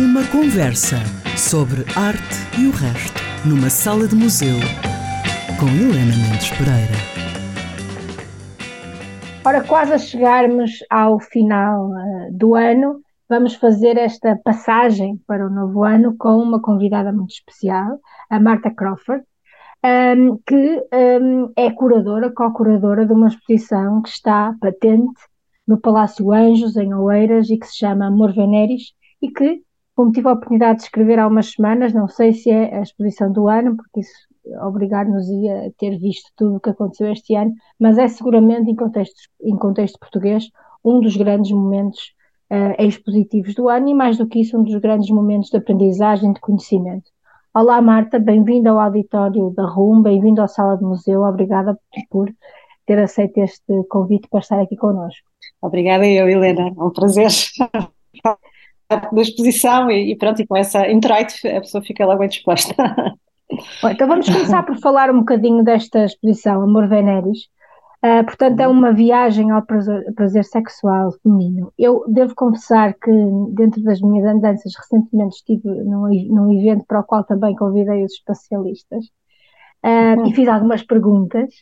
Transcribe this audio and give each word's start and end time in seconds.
Uma 0.00 0.26
conversa 0.28 0.96
sobre 1.36 1.82
arte 1.94 2.38
e 2.58 2.66
o 2.66 2.70
resto, 2.70 3.20
numa 3.46 3.68
sala 3.68 4.08
de 4.08 4.16
museu, 4.16 4.56
com 5.58 5.66
Helena 5.66 6.16
Mendes 6.16 6.48
Pereira. 6.56 6.96
Ora, 9.44 9.62
quase 9.62 9.92
a 9.92 9.98
chegarmos 9.98 10.78
ao 10.88 11.20
final 11.20 11.90
uh, 11.90 12.32
do 12.32 12.54
ano, 12.54 13.02
vamos 13.28 13.56
fazer 13.56 13.98
esta 13.98 14.40
passagem 14.42 15.20
para 15.26 15.46
o 15.46 15.50
novo 15.50 15.84
ano 15.84 16.16
com 16.16 16.38
uma 16.38 16.62
convidada 16.62 17.12
muito 17.12 17.32
especial, 17.32 18.00
a 18.30 18.40
Marta 18.40 18.70
Crawford, 18.70 19.22
um, 19.84 20.38
que 20.46 20.82
um, 21.20 21.52
é 21.54 21.70
curadora, 21.72 22.32
co-curadora 22.32 23.04
de 23.04 23.12
uma 23.12 23.28
exposição 23.28 24.00
que 24.00 24.08
está 24.08 24.54
patente 24.62 25.20
no 25.68 25.78
Palácio 25.78 26.32
Anjos, 26.32 26.74
em 26.78 26.94
Oeiras, 26.94 27.50
e 27.50 27.58
que 27.58 27.66
se 27.66 27.76
chama 27.76 28.06
Amor 28.06 28.32
Veneris, 28.32 28.94
e 29.20 29.30
que 29.30 29.62
como 30.00 30.12
tive 30.12 30.28
a 30.28 30.32
oportunidade 30.32 30.78
de 30.78 30.84
escrever 30.84 31.18
há 31.18 31.26
umas 31.26 31.50
semanas, 31.50 31.92
não 31.92 32.08
sei 32.08 32.32
se 32.32 32.48
é 32.50 32.74
a 32.74 32.80
exposição 32.80 33.30
do 33.30 33.48
ano, 33.48 33.76
porque 33.76 34.00
isso 34.00 34.10
obrigar-nos-ia 34.66 35.66
a 35.66 35.70
ter 35.76 35.98
visto 35.98 36.32
tudo 36.34 36.56
o 36.56 36.60
que 36.60 36.70
aconteceu 36.70 37.12
este 37.12 37.34
ano, 37.34 37.52
mas 37.78 37.98
é 37.98 38.08
seguramente, 38.08 38.70
em 38.70 38.74
contexto, 38.74 39.20
em 39.42 39.54
contexto 39.58 39.98
português, 39.98 40.48
um 40.82 41.00
dos 41.00 41.18
grandes 41.18 41.52
momentos 41.52 42.14
uh, 42.50 42.82
expositivos 42.82 43.54
do 43.54 43.68
ano 43.68 43.90
e, 43.90 43.94
mais 43.94 44.16
do 44.16 44.26
que 44.26 44.40
isso, 44.40 44.58
um 44.58 44.64
dos 44.64 44.74
grandes 44.76 45.10
momentos 45.10 45.50
de 45.50 45.58
aprendizagem, 45.58 46.32
de 46.32 46.40
conhecimento. 46.40 47.10
Olá, 47.54 47.82
Marta, 47.82 48.18
bem-vinda 48.18 48.70
ao 48.70 48.80
auditório 48.80 49.50
da 49.50 49.66
RUM, 49.66 50.00
bem-vinda 50.00 50.44
à 50.44 50.48
Sala 50.48 50.78
de 50.78 50.82
Museu, 50.82 51.24
obrigada 51.24 51.78
por 52.08 52.32
ter 52.86 52.98
aceito 52.98 53.36
este 53.36 53.84
convite 53.90 54.28
para 54.30 54.40
estar 54.40 54.60
aqui 54.62 54.76
connosco. 54.76 55.28
Obrigada 55.60 56.06
eu, 56.06 56.26
Helena, 56.26 56.68
é 56.68 56.82
um 56.82 56.90
prazer 56.90 57.28
da 58.90 59.20
exposição 59.20 59.90
e, 59.90 60.12
e, 60.12 60.16
pronto, 60.16 60.42
e 60.42 60.46
com 60.46 60.56
essa 60.56 60.90
introito 60.90 61.34
a 61.46 61.60
pessoa 61.60 61.82
fica 61.82 62.04
logo 62.04 62.18
bem 62.18 62.28
disposta. 62.28 62.74
Bom, 63.82 63.88
então 63.88 64.08
vamos 64.08 64.28
começar 64.28 64.62
por 64.64 64.76
falar 64.78 65.10
um 65.10 65.20
bocadinho 65.20 65.62
desta 65.64 66.04
exposição, 66.04 66.62
Amor 66.62 66.88
Veneris. 66.88 67.48
Uh, 68.02 68.24
portanto, 68.24 68.58
é 68.60 68.66
uma 68.66 68.92
viagem 68.92 69.50
ao 69.50 69.60
prazer, 69.60 70.02
prazer, 70.14 70.44
sexual 70.44 71.12
feminino. 71.22 71.70
Eu 71.78 72.02
devo 72.08 72.34
confessar 72.34 72.94
que, 72.94 73.10
dentro 73.50 73.82
das 73.82 74.00
minhas 74.00 74.26
andanças, 74.26 74.72
recentemente 74.74 75.36
estive 75.36 75.68
num, 75.68 76.08
num 76.08 76.52
evento 76.58 76.84
para 76.86 77.00
o 77.00 77.04
qual 77.04 77.24
também 77.24 77.54
convidei 77.54 78.02
os 78.02 78.12
especialistas 78.14 79.04
uh, 79.84 80.18
uhum. 80.18 80.26
e 80.26 80.34
fiz 80.34 80.48
algumas 80.48 80.82
perguntas 80.82 81.52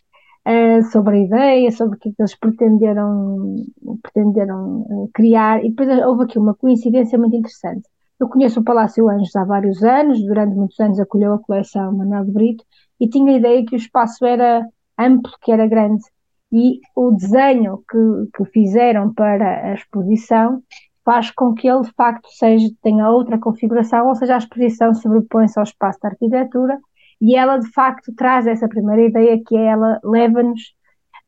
uh, 0.49 0.83
sobre 0.91 1.17
a 1.17 1.21
ideia, 1.21 1.71
sobre 1.71 1.97
o 1.97 2.01
que, 2.01 2.09
é 2.09 2.13
eles 2.19 2.35
pretenderam, 2.35 3.57
pretenderam 4.03 4.81
uh, 4.89 5.11
criar, 5.13 5.65
e 5.65 5.71
depois 5.71 5.89
houve 6.07 6.25
aqui 6.25 6.39
uma 6.39 6.55
coincidência 6.55 7.19
muito 7.19 7.37
interessante. 7.37 7.89
Eu 8.19 8.29
conheço 8.29 8.61
o 8.61 8.65
Palácio 8.65 9.09
Anjos 9.09 9.37
há 9.37 9.45
vários 9.45 9.83
anos, 9.85 10.21
durante 10.25 10.57
muitos 10.57 10.81
anos 10.81 10.99
acolheu 10.99 11.35
a 11.35 11.39
coleção 11.39 11.97
Manuel 11.97 12.25
de 12.25 12.33
Brito, 12.33 12.65
e 12.99 13.09
tinha 13.09 13.33
a 13.33 13.37
ideia 13.37 13.65
que 13.65 13.75
o 13.75 13.77
espaço 13.77 14.25
era 14.25 14.67
amplo, 14.99 15.33
que 15.43 15.53
era 15.53 15.69
grande, 15.69 16.03
e 16.51 16.81
o 16.97 17.13
desenho 17.13 17.85
que, 17.89 17.99
que 18.37 18.45
fizeram 18.47 19.13
para 19.13 19.71
a 19.71 19.75
exposição 19.75 20.63
faz 21.05 21.31
com 21.31 21.55
que 21.55 21.69
ele 21.69 21.83
de 21.83 21.93
facto 21.93 22.29
seja, 22.31 22.69
tenha 22.83 23.09
outra 23.09 23.39
configuração, 23.39 24.09
ou 24.09 24.15
seja, 24.15 24.35
a 24.35 24.39
exposição 24.39 24.93
sobrepõe-se 24.95 25.59
ao 25.59 25.63
espaço 25.63 25.99
da 26.03 26.09
arquitetura 26.09 26.79
e 27.21 27.35
ela, 27.35 27.59
de 27.59 27.71
facto, 27.73 28.13
traz 28.15 28.47
essa 28.47 28.69
primeira 28.69 29.03
ideia 29.03 29.43
que 29.45 29.57
é 29.57 29.67
ela 29.67 30.01
leva-nos 30.05 30.75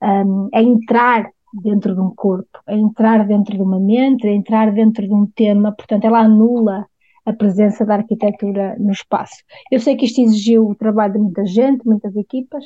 um, 0.03 0.49
a 0.55 0.63
entrar 0.63 1.31
dentro 1.63 1.95
de 1.95 2.01
um 2.01 2.15
corpo, 2.15 2.61
a 2.67 2.75
entrar 2.75 3.27
dentro 3.27 3.57
de 3.57 3.63
uma 3.63 3.81
mente, 3.81 4.27
a 4.27 4.33
entrar 4.33 4.73
dentro 4.73 5.07
de 5.07 5.13
um 5.13 5.27
tema, 5.27 5.73
portanto, 5.73 6.05
ela 6.05 6.21
anula 6.21 6.87
a 7.27 7.33
presença 7.33 7.85
da 7.85 7.97
arquitetura 7.97 8.77
no 8.79 8.93
espaço. 8.93 9.43
Eu 9.71 9.81
sei 9.81 9.97
que 9.97 10.07
isto 10.07 10.21
exigiu 10.21 10.69
o 10.69 10.75
trabalho 10.75 11.15
de 11.15 11.19
muita 11.19 11.45
gente, 11.45 11.85
muitas 11.85 12.15
equipas, 12.17 12.65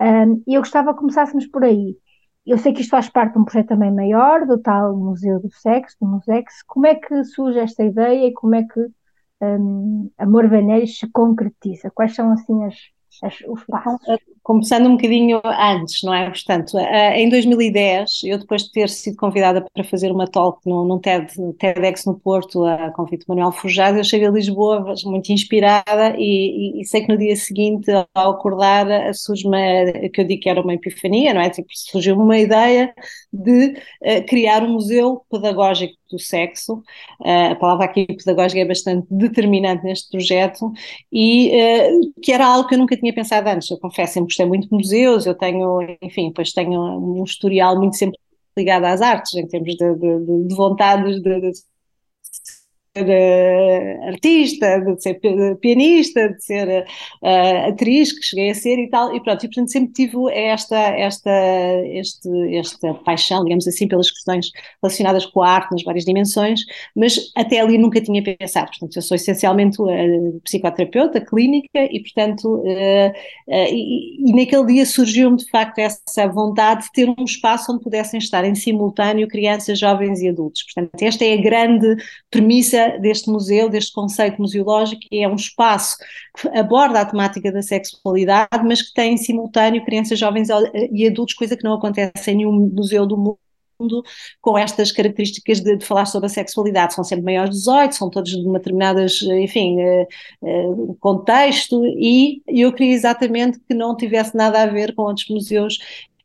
um, 0.00 0.42
e 0.46 0.54
eu 0.54 0.60
gostava 0.60 0.92
que 0.92 1.00
começássemos 1.00 1.46
por 1.46 1.64
aí. 1.64 1.96
Eu 2.46 2.58
sei 2.58 2.72
que 2.72 2.80
isto 2.80 2.90
faz 2.90 3.08
parte 3.08 3.34
de 3.34 3.38
um 3.38 3.44
projeto 3.44 3.68
também 3.68 3.90
maior, 3.90 4.46
do 4.46 4.58
tal 4.58 4.94
Museu 4.96 5.40
do 5.40 5.50
Sexo, 5.50 5.96
do 6.00 6.06
Musex. 6.06 6.62
Como 6.66 6.86
é 6.86 6.94
que 6.94 7.24
surge 7.24 7.58
esta 7.58 7.84
ideia 7.84 8.26
e 8.26 8.32
como 8.34 8.54
é 8.54 8.62
que 8.64 8.86
um, 9.44 10.10
Amor 10.18 10.48
Venéis 10.48 10.98
se 10.98 11.10
concretiza? 11.10 11.90
Quais 11.90 12.14
são 12.14 12.30
assim 12.32 12.64
as, 12.64 12.76
as, 13.22 13.40
os 13.48 13.64
passos? 13.64 14.18
Começando 14.44 14.86
um 14.86 14.96
bocadinho 14.96 15.40
antes, 15.42 16.02
não 16.02 16.12
é? 16.12 16.28
Portanto, 16.28 16.78
em 16.78 17.30
2010, 17.30 18.24
eu 18.24 18.38
depois 18.38 18.64
de 18.64 18.72
ter 18.72 18.90
sido 18.90 19.16
convidada 19.16 19.64
para 19.72 19.82
fazer 19.82 20.12
uma 20.12 20.26
talk 20.26 20.60
num, 20.66 20.84
num 20.84 20.98
TED, 20.98 21.32
TEDx 21.58 22.04
no 22.04 22.20
Porto, 22.20 22.62
a 22.62 22.90
convite 22.90 23.22
de 23.22 23.28
Manuel 23.28 23.52
Forjado, 23.52 23.96
eu 23.96 24.04
cheguei 24.04 24.28
a 24.28 24.30
Lisboa 24.30 24.94
muito 25.06 25.32
inspirada 25.32 26.14
e, 26.18 26.78
e, 26.78 26.82
e, 26.82 26.84
sei 26.84 27.00
que 27.00 27.08
no 27.08 27.16
dia 27.16 27.34
seguinte, 27.36 27.90
ao 28.14 28.32
acordar, 28.32 28.86
surge-me, 29.14 30.10
que 30.10 30.20
eu 30.20 30.26
digo 30.26 30.42
que 30.42 30.50
era 30.50 30.60
uma 30.60 30.74
epifania, 30.74 31.32
não 31.32 31.40
é? 31.40 31.48
Tipo, 31.48 31.68
surgiu 31.72 32.14
uma 32.14 32.38
ideia 32.38 32.92
de 33.32 33.68
uh, 34.02 34.26
criar 34.28 34.62
um 34.62 34.74
museu 34.74 35.22
pedagógico 35.30 35.94
do 36.10 36.18
sexo, 36.18 36.74
uh, 37.20 37.52
a 37.52 37.54
palavra 37.56 37.86
aqui 37.86 38.06
pedagógica 38.06 38.60
é 38.60 38.64
bastante 38.64 39.06
determinante 39.10 39.84
neste 39.84 40.10
projeto 40.10 40.70
e 41.12 41.50
uh, 41.50 42.20
que 42.22 42.30
era 42.32 42.46
algo 42.46 42.68
que 42.68 42.74
eu 42.74 42.78
nunca 42.78 42.96
tinha 42.96 43.12
pensado 43.12 43.48
antes, 43.48 43.70
eu 43.70 43.78
confesso, 43.78 44.14
sempre 44.14 44.33
gostei 44.34 44.46
muito 44.46 44.68
de 44.68 44.74
museus, 44.74 45.26
eu 45.26 45.34
tenho, 45.34 45.80
enfim, 46.02 46.32
pois 46.34 46.52
tenho 46.52 46.80
um 46.80 47.24
historial 47.24 47.78
muito 47.78 47.96
sempre 47.96 48.18
ligado 48.56 48.84
às 48.84 49.00
artes, 49.00 49.34
em 49.34 49.46
termos 49.46 49.74
de, 49.76 49.94
de, 49.94 50.48
de 50.48 50.54
vontades 50.54 51.20
de, 51.22 51.40
de 51.40 51.52
artista, 54.06 54.80
de 54.80 55.02
ser 55.02 55.20
pianista, 55.60 56.28
de 56.28 56.44
ser 56.44 56.86
uh, 57.22 57.68
atriz, 57.68 58.12
que 58.12 58.24
cheguei 58.24 58.50
a 58.50 58.54
ser 58.54 58.78
e 58.78 58.88
tal, 58.88 59.14
e 59.14 59.20
pronto, 59.20 59.44
e 59.44 59.48
portanto 59.48 59.72
sempre 59.72 59.92
tive 59.92 60.32
esta, 60.32 60.76
esta, 60.76 61.30
este, 61.86 62.28
esta 62.56 62.94
paixão, 62.94 63.42
digamos 63.42 63.66
assim, 63.66 63.88
pelas 63.88 64.10
questões 64.10 64.50
relacionadas 64.80 65.26
com 65.26 65.42
a 65.42 65.50
arte 65.50 65.72
nas 65.72 65.82
várias 65.82 66.04
dimensões, 66.04 66.60
mas 66.94 67.32
até 67.36 67.58
ali 67.58 67.78
nunca 67.78 68.00
tinha 68.00 68.22
pensado, 68.22 68.68
portanto 68.68 68.96
eu 68.96 69.02
sou 69.02 69.16
essencialmente 69.16 69.82
uh, 69.82 70.40
psicoterapeuta 70.44 71.20
clínica 71.20 71.88
e 71.90 72.00
portanto, 72.00 72.62
e, 72.66 74.30
e 74.30 74.32
naquele 74.34 74.66
dia 74.66 74.86
surgiu-me 74.86 75.36
de 75.36 75.48
facto 75.50 75.78
essa 75.78 76.28
vontade 76.28 76.84
de 76.84 76.92
ter 76.92 77.08
um 77.08 77.24
espaço 77.24 77.72
onde 77.72 77.82
pudessem 77.82 78.18
estar 78.18 78.44
em 78.44 78.54
simultâneo 78.54 79.26
crianças, 79.26 79.78
jovens 79.78 80.20
e 80.20 80.28
adultos, 80.28 80.62
portanto 80.62 81.02
esta 81.02 81.24
é 81.24 81.34
a 81.34 81.40
grande 81.40 81.96
premissa 82.30 82.83
deste 83.00 83.30
museu, 83.30 83.68
deste 83.68 83.92
conceito 83.92 84.40
museológico, 84.40 85.02
que 85.08 85.22
é 85.22 85.28
um 85.28 85.34
espaço 85.34 85.96
que 86.38 86.48
aborda 86.48 87.00
a 87.00 87.06
temática 87.06 87.52
da 87.52 87.62
sexualidade, 87.62 88.64
mas 88.64 88.82
que 88.82 88.94
tem 88.94 89.14
em 89.14 89.16
simultâneo 89.16 89.84
crianças, 89.84 90.18
jovens 90.18 90.48
e 90.92 91.06
adultos, 91.06 91.34
coisa 91.34 91.56
que 91.56 91.64
não 91.64 91.74
acontece 91.74 92.30
em 92.30 92.36
nenhum 92.36 92.52
museu 92.52 93.06
do 93.06 93.16
mundo 93.16 93.38
com 94.40 94.56
estas 94.56 94.92
características 94.92 95.60
de, 95.60 95.76
de, 95.76 95.84
falar 95.84 96.06
sobre 96.06 96.26
a 96.26 96.30
sexualidade. 96.30 96.94
São 96.94 97.04
sempre 97.04 97.24
maiores 97.24 97.50
de 97.50 97.56
18, 97.58 97.94
são 97.94 98.10
todos 98.10 98.30
de 98.30 98.46
uma 98.46 98.58
determinadas, 98.58 99.20
enfim, 99.22 99.76
uh, 99.80 100.06
uh, 100.42 100.96
contexto, 101.00 101.84
e 101.86 102.42
eu 102.46 102.72
queria 102.72 102.94
exatamente 102.94 103.58
que 103.60 103.74
não 103.74 103.96
tivesse 103.96 104.36
nada 104.36 104.62
a 104.62 104.66
ver 104.66 104.94
com 104.94 105.02
outros 105.02 105.28
museus 105.28 105.78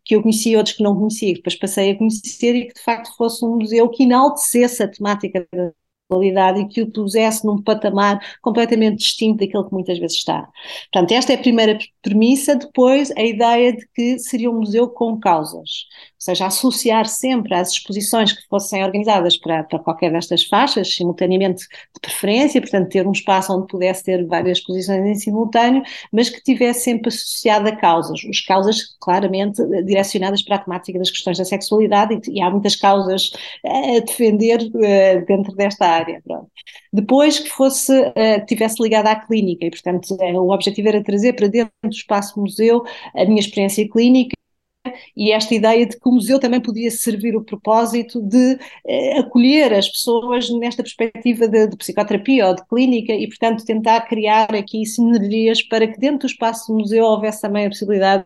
que 0.09 0.16
eu 0.16 0.24
conhecia, 0.24 0.58
outros 0.58 0.75
que 0.75 0.84
não 0.84 0.96
conhecia, 0.96 1.34
que 1.34 1.40
depois 1.40 1.56
passei 1.56 1.92
a 1.92 1.98
conhecer 1.98 2.56
e 2.56 2.68
que 2.68 2.74
de 2.74 2.81
facto 2.81 3.16
fosse 3.16 3.46
um 3.46 3.58
museu 3.58 3.88
que 3.90 4.03
enaltecesse 4.03 4.81
a 4.81 4.88
temática 4.88 5.48
da 5.53 5.72
qualidade 6.09 6.59
e 6.59 6.68
que 6.68 6.81
o 6.81 6.92
pusesse 6.92 7.46
num 7.46 7.62
patamar 7.62 8.20
completamente 8.42 8.97
distinto 8.97 9.40
daquele 9.40 9.64
que 9.64 9.74
muitas 9.74 10.00
vezes 10.00 10.18
está. 10.18 10.50
Portanto, 10.92 11.12
esta 11.12 11.31
é 11.31 11.36
a 11.36 11.40
primeira 11.40 11.78
premissa. 12.02 12.56
Depois, 12.56 13.12
a 13.12 13.22
ideia 13.22 13.74
de 13.74 13.88
que 13.94 14.19
seria 14.19 14.50
um 14.50 14.59
museu 14.59 14.90
com 14.90 15.19
causas 15.19 15.86
seja, 16.19 16.47
associar 16.47 17.06
sempre 17.06 17.56
às 17.56 17.72
exposições 17.72 18.34
que 18.34 18.41
fossem 18.50 18.84
organizadas 18.84 19.38
para, 19.38 19.63
para 19.63 19.80
qualquer 19.80 20.12
destas 20.12 20.44
faixas, 20.44 20.94
simultaneamente 20.94 21.62
de 21.62 22.00
preferência, 22.01 22.60
portanto, 22.60 22.89
ter 22.89 23.07
um 23.07 23.12
espaço 23.12 23.56
onde 23.56 23.68
pudesse 23.68 24.04
ter 24.04 24.25
várias 24.25 24.60
exposições 24.60 25.06
em 25.06 25.16
simultâneo, 25.16 25.81
mas 26.12 26.30
que 26.30 26.44
tivesse 26.44 26.81
sempre 26.81 27.07
associado 27.07 27.69
a 27.69 27.75
causas. 27.75 28.19
As 28.30 28.42
causas, 28.42 28.98
claramente, 29.00 29.63
direcionadas 29.83 30.42
para 30.42 30.57
a 30.57 30.60
temática 30.60 31.00
das 31.00 31.10
questões 31.10 31.38
da 31.38 31.45
sexualidade, 31.45 32.19
e, 32.27 32.38
e 32.38 32.42
há 32.42 32.50
muitas 32.50 32.75
causas 32.75 33.31
a 33.65 34.00
defender 34.00 34.60
uh, 34.62 35.25
dentro 35.25 35.56
desta 35.56 35.86
área. 35.86 36.22
Pronto. 36.25 36.48
Depois 36.92 37.39
que 37.39 37.50
fosse, 37.50 37.94
uh, 37.94 38.45
tivesse 38.45 38.81
ligada 38.81 39.12
à 39.12 39.15
clínica, 39.15 39.65
e, 39.65 39.69
portanto, 39.69 40.15
uh, 40.15 40.39
o 40.39 40.51
objetivo 40.51 40.89
era 40.89 41.04
trazer 41.04 41.33
para 41.33 41.48
dentro 41.48 41.72
do 41.83 41.89
espaço 41.89 42.39
museu 42.39 42.83
a 43.15 43.25
minha 43.25 43.39
experiência 43.39 43.88
clínica 43.89 44.38
e 45.15 45.31
esta 45.31 45.53
ideia 45.53 45.86
de 45.86 46.00
que 46.00 46.09
o 46.09 46.12
museu 46.12 46.39
também 46.39 46.62
podia 46.62 46.89
servir 46.91 47.36
o 47.36 47.44
propósito 47.44 48.21
de 48.21 48.57
eh, 48.88 49.19
acolher 49.19 49.74
as 49.74 49.88
pessoas 49.89 50.50
nesta 50.50 50.83
perspectiva 50.83 51.47
de, 51.47 51.68
de, 51.68 51.77
psicoterapia 51.77 52.47
ou 52.47 52.56
de 52.56 52.65
clínica 52.68 53.13
e, 53.13 53.27
portanto, 53.27 53.65
tentar 53.65 54.01
criar 54.01 54.53
aqui 54.56 54.86
sinergias 54.86 55.62
para 55.63 55.88
que 55.88 56.00
dentro 56.00 56.19
do 56.19 56.31
espaço 56.31 56.71
do 56.71 56.80
museu 56.80 57.06
houvesse 57.06 57.41
também 57.41 57.65
a 57.65 57.69
possibilidade 57.69 58.25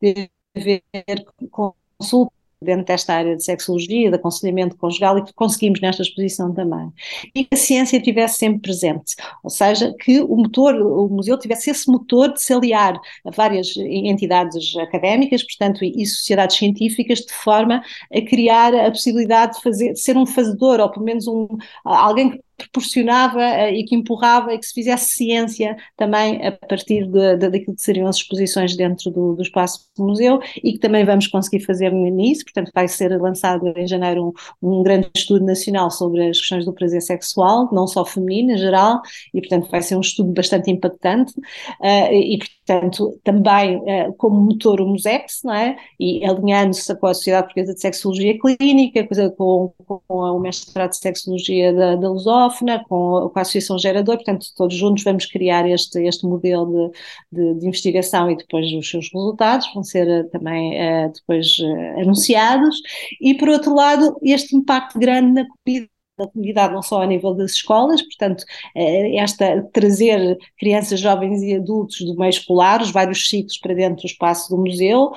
de 0.00 0.30
haver 0.56 1.24
consultas 1.50 2.37
dentro 2.62 2.86
desta 2.86 3.14
área 3.14 3.36
de 3.36 3.44
sexologia, 3.44 4.10
de 4.10 4.16
aconselhamento 4.16 4.76
conjugal 4.76 5.18
e 5.18 5.24
que 5.24 5.32
conseguimos 5.32 5.80
nesta 5.80 6.02
exposição 6.02 6.52
também. 6.52 6.92
E 7.34 7.44
que 7.44 7.54
a 7.54 7.56
ciência 7.56 8.00
tivesse 8.00 8.38
sempre 8.38 8.60
presente, 8.60 9.14
ou 9.42 9.50
seja, 9.50 9.94
que 10.00 10.20
o 10.20 10.36
motor, 10.36 10.74
o 10.74 11.08
museu 11.08 11.38
tivesse 11.38 11.70
esse 11.70 11.90
motor 11.90 12.32
de 12.32 12.42
se 12.42 12.52
aliar 12.52 12.98
a 13.24 13.30
várias 13.30 13.76
entidades 13.76 14.76
académicas, 14.76 15.42
portanto, 15.42 15.84
e, 15.84 16.04
sociedades 16.06 16.56
científicas, 16.56 17.20
de 17.20 17.32
forma 17.32 17.82
a 18.12 18.20
criar 18.22 18.74
a 18.74 18.90
possibilidade 18.90 19.56
de 19.56 19.62
fazer, 19.62 19.92
de 19.92 20.00
ser 20.00 20.16
um 20.16 20.26
fazedor, 20.26 20.80
ou 20.80 20.90
pelo 20.90 21.04
menos 21.04 21.26
um, 21.26 21.46
alguém 21.84 22.30
que 22.30 22.47
proporcionava 22.58 23.38
uh, 23.38 23.72
e 23.72 23.84
que 23.84 23.94
empurrava 23.94 24.52
e 24.52 24.58
que 24.58 24.66
se 24.66 24.74
fizesse 24.74 25.12
ciência 25.12 25.76
também 25.96 26.44
a 26.46 26.52
partir 26.52 27.06
de, 27.06 27.36
de, 27.36 27.48
daquilo 27.48 27.76
que 27.76 27.82
seriam 27.82 28.06
as 28.08 28.16
exposições 28.16 28.76
dentro 28.76 29.10
do, 29.10 29.34
do 29.34 29.42
espaço 29.42 29.86
do 29.96 30.04
museu 30.04 30.40
e 30.62 30.72
que 30.72 30.78
também 30.78 31.04
vamos 31.04 31.26
conseguir 31.28 31.64
fazer 31.64 31.92
nisso, 31.92 32.44
portanto 32.44 32.70
vai 32.74 32.88
ser 32.88 33.16
lançado 33.20 33.66
em 33.76 33.86
janeiro 33.86 34.34
um, 34.62 34.80
um 34.80 34.82
grande 34.82 35.08
estudo 35.16 35.44
nacional 35.44 35.90
sobre 35.90 36.28
as 36.28 36.38
questões 36.38 36.64
do 36.64 36.72
prazer 36.72 37.00
sexual, 37.00 37.68
não 37.72 37.86
só 37.86 38.04
feminino 38.04 38.52
em 38.52 38.58
geral, 38.58 39.00
e 39.32 39.40
portanto 39.40 39.70
vai 39.70 39.82
ser 39.82 39.96
um 39.96 40.00
estudo 40.00 40.32
bastante 40.32 40.70
impactante 40.70 41.32
uh, 41.38 42.12
e 42.12 42.38
portanto 42.38 43.18
também 43.24 43.76
uh, 43.76 44.12
como 44.16 44.40
motor 44.40 44.80
o 44.80 44.86
MUSEX, 44.86 45.40
não 45.44 45.54
é? 45.54 45.76
E 45.98 46.24
alinhando-se 46.24 46.94
com 46.96 47.06
a 47.06 47.14
Sociedade 47.14 47.46
Portuguesa 47.46 47.74
de 47.74 47.80
Sexologia 47.80 48.38
Clínica, 48.38 49.06
com, 49.36 49.72
com 49.86 50.00
o 50.08 50.40
mestrado 50.40 50.90
de 50.90 50.98
Sexologia 50.98 51.72
da, 51.72 51.96
da 51.96 52.08
Com, 52.88 53.30
com 53.30 53.38
a 53.38 53.42
Associação 53.42 53.78
Gerador, 53.78 54.16
portanto, 54.16 54.46
todos 54.56 54.74
juntos 54.74 55.04
vamos 55.04 55.26
criar 55.26 55.68
este, 55.68 56.00
este 56.02 56.26
modelo 56.26 56.90
de, 57.32 57.54
de, 57.54 57.60
de 57.60 57.66
investigação 57.66 58.30
e 58.30 58.36
depois 58.36 58.72
os 58.72 58.88
seus 58.88 59.10
resultados 59.12 59.68
vão 59.74 59.82
ser 59.82 60.08
eh, 60.08 60.24
também 60.24 60.72
uh, 60.72 61.12
depois 61.12 61.58
uh, 61.58 62.00
anunciados. 62.00 62.76
E, 63.20 63.34
por 63.34 63.48
outro 63.48 63.74
lado, 63.74 64.16
este 64.22 64.56
impacto 64.56 64.98
grande 64.98 65.32
na 65.32 65.46
comida 65.64 65.88
da 66.18 66.26
comunidade, 66.26 66.74
não 66.74 66.82
só 66.82 67.02
a 67.02 67.06
nível 67.06 67.32
das 67.32 67.52
escolas, 67.52 68.02
portanto, 68.02 68.44
esta 68.74 69.62
trazer 69.72 70.36
crianças, 70.58 70.98
jovens 70.98 71.40
e 71.44 71.54
adultos 71.54 72.00
do 72.00 72.16
meio 72.16 72.30
escolar, 72.30 72.82
os 72.82 72.90
vários 72.90 73.28
ciclos 73.28 73.56
para 73.56 73.72
dentro 73.72 74.02
do 74.02 74.06
espaço 74.06 74.50
do 74.50 74.60
museu, 74.60 75.12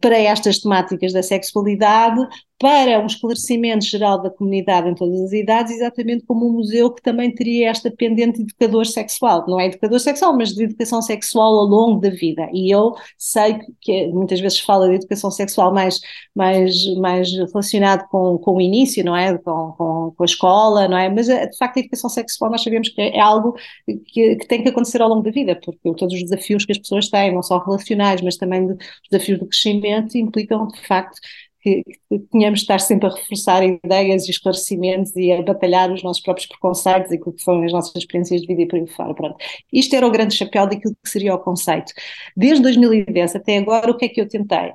para 0.00 0.18
estas 0.18 0.58
temáticas 0.58 1.12
da 1.12 1.22
sexualidade, 1.22 2.20
para 2.58 3.00
um 3.00 3.06
esclarecimento 3.06 3.84
geral 3.84 4.22
da 4.22 4.30
comunidade 4.30 4.88
em 4.88 4.94
todas 4.94 5.20
as 5.20 5.32
idades, 5.32 5.72
exatamente 5.72 6.24
como 6.24 6.48
um 6.48 6.52
museu 6.52 6.90
que 6.90 7.02
também 7.02 7.34
teria 7.34 7.68
esta 7.68 7.90
pendente 7.90 8.38
de 8.38 8.44
educador 8.44 8.86
sexual. 8.86 9.44
Não 9.48 9.58
é 9.58 9.66
educador 9.66 9.98
sexual, 9.98 10.36
mas 10.36 10.50
de 10.54 10.64
educação 10.64 11.02
sexual 11.02 11.58
ao 11.58 11.66
longo 11.66 12.00
da 12.00 12.10
vida. 12.10 12.48
E 12.52 12.72
eu 12.72 12.94
sei 13.18 13.58
que 13.80 14.06
muitas 14.08 14.40
vezes 14.40 14.60
fala 14.60 14.88
de 14.88 14.94
educação 14.94 15.30
sexual 15.30 15.74
mais, 15.74 16.00
mais, 16.34 16.86
mais 16.96 17.30
relacionado 17.32 18.08
com, 18.08 18.38
com 18.38 18.56
o 18.56 18.60
início, 18.60 19.04
não 19.04 19.16
é? 19.16 19.36
Com, 19.38 19.72
com, 19.76 20.14
com 20.16 20.22
a 20.22 20.26
escola, 20.26 20.88
não 20.88 20.96
é? 20.96 21.08
Mas 21.08 21.28
eh, 21.28 21.46
de 21.46 21.56
facto 21.56 21.78
a 21.78 21.80
educação 21.80 22.08
sexual 22.08 22.50
nós 22.50 22.62
sabemos 22.62 22.88
que 22.88 23.00
é 23.00 23.20
algo 23.20 23.56
que, 23.86 24.36
que 24.36 24.46
tem 24.46 24.62
que 24.62 24.68
acontecer 24.68 25.02
ao 25.02 25.08
longo 25.08 25.22
da 25.22 25.30
vida, 25.30 25.58
porque 25.62 25.94
todos 25.96 26.14
os 26.14 26.22
desafios 26.22 26.64
que 26.64 26.72
as 26.72 26.78
pessoas 26.78 27.08
têm, 27.08 27.34
não 27.34 27.42
só 27.42 27.58
relacionais, 27.58 28.20
mas 28.22 28.36
também 28.36 28.70
os 28.70 28.78
desafios 29.10 29.38
do 29.38 29.46
crescimento, 29.46 30.16
implicam 30.16 30.68
de 30.68 30.80
facto 30.86 31.18
que, 31.64 31.82
que 31.82 32.18
tenhamos 32.30 32.60
de 32.60 32.64
estar 32.64 32.78
sempre 32.78 33.08
a 33.08 33.10
reforçar 33.10 33.64
ideias 33.64 34.26
e 34.28 34.30
esclarecimentos 34.30 35.16
e 35.16 35.32
a 35.32 35.42
batalhar 35.42 35.90
os 35.90 36.02
nossos 36.02 36.22
próprios 36.22 36.46
preconceitos 36.46 37.10
e 37.10 37.14
aquilo 37.16 37.32
que 37.32 37.42
foram 37.42 37.64
as 37.64 37.72
nossas 37.72 37.96
experiências 37.96 38.42
de 38.42 38.46
vida 38.46 38.62
e 38.62 38.68
por 38.68 38.78
aí 38.78 38.86
fora. 38.86 39.14
Pronto. 39.14 39.36
Isto 39.72 39.96
era 39.96 40.06
o 40.06 40.10
grande 40.10 40.34
chapéu 40.34 40.68
daquilo 40.68 40.94
que 41.02 41.10
seria 41.10 41.34
o 41.34 41.38
conceito. 41.38 41.92
Desde 42.36 42.62
2010 42.62 43.36
até 43.36 43.56
agora, 43.56 43.90
o 43.90 43.96
que 43.96 44.04
é 44.04 44.08
que 44.08 44.20
eu 44.20 44.28
tentei? 44.28 44.72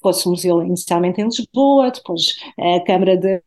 Fosse 0.00 0.28
um 0.28 0.32
museu 0.32 0.62
inicialmente 0.62 1.20
em 1.20 1.24
Lisboa, 1.24 1.90
depois 1.90 2.36
a 2.56 2.80
Câmara 2.84 3.16
de 3.16 3.42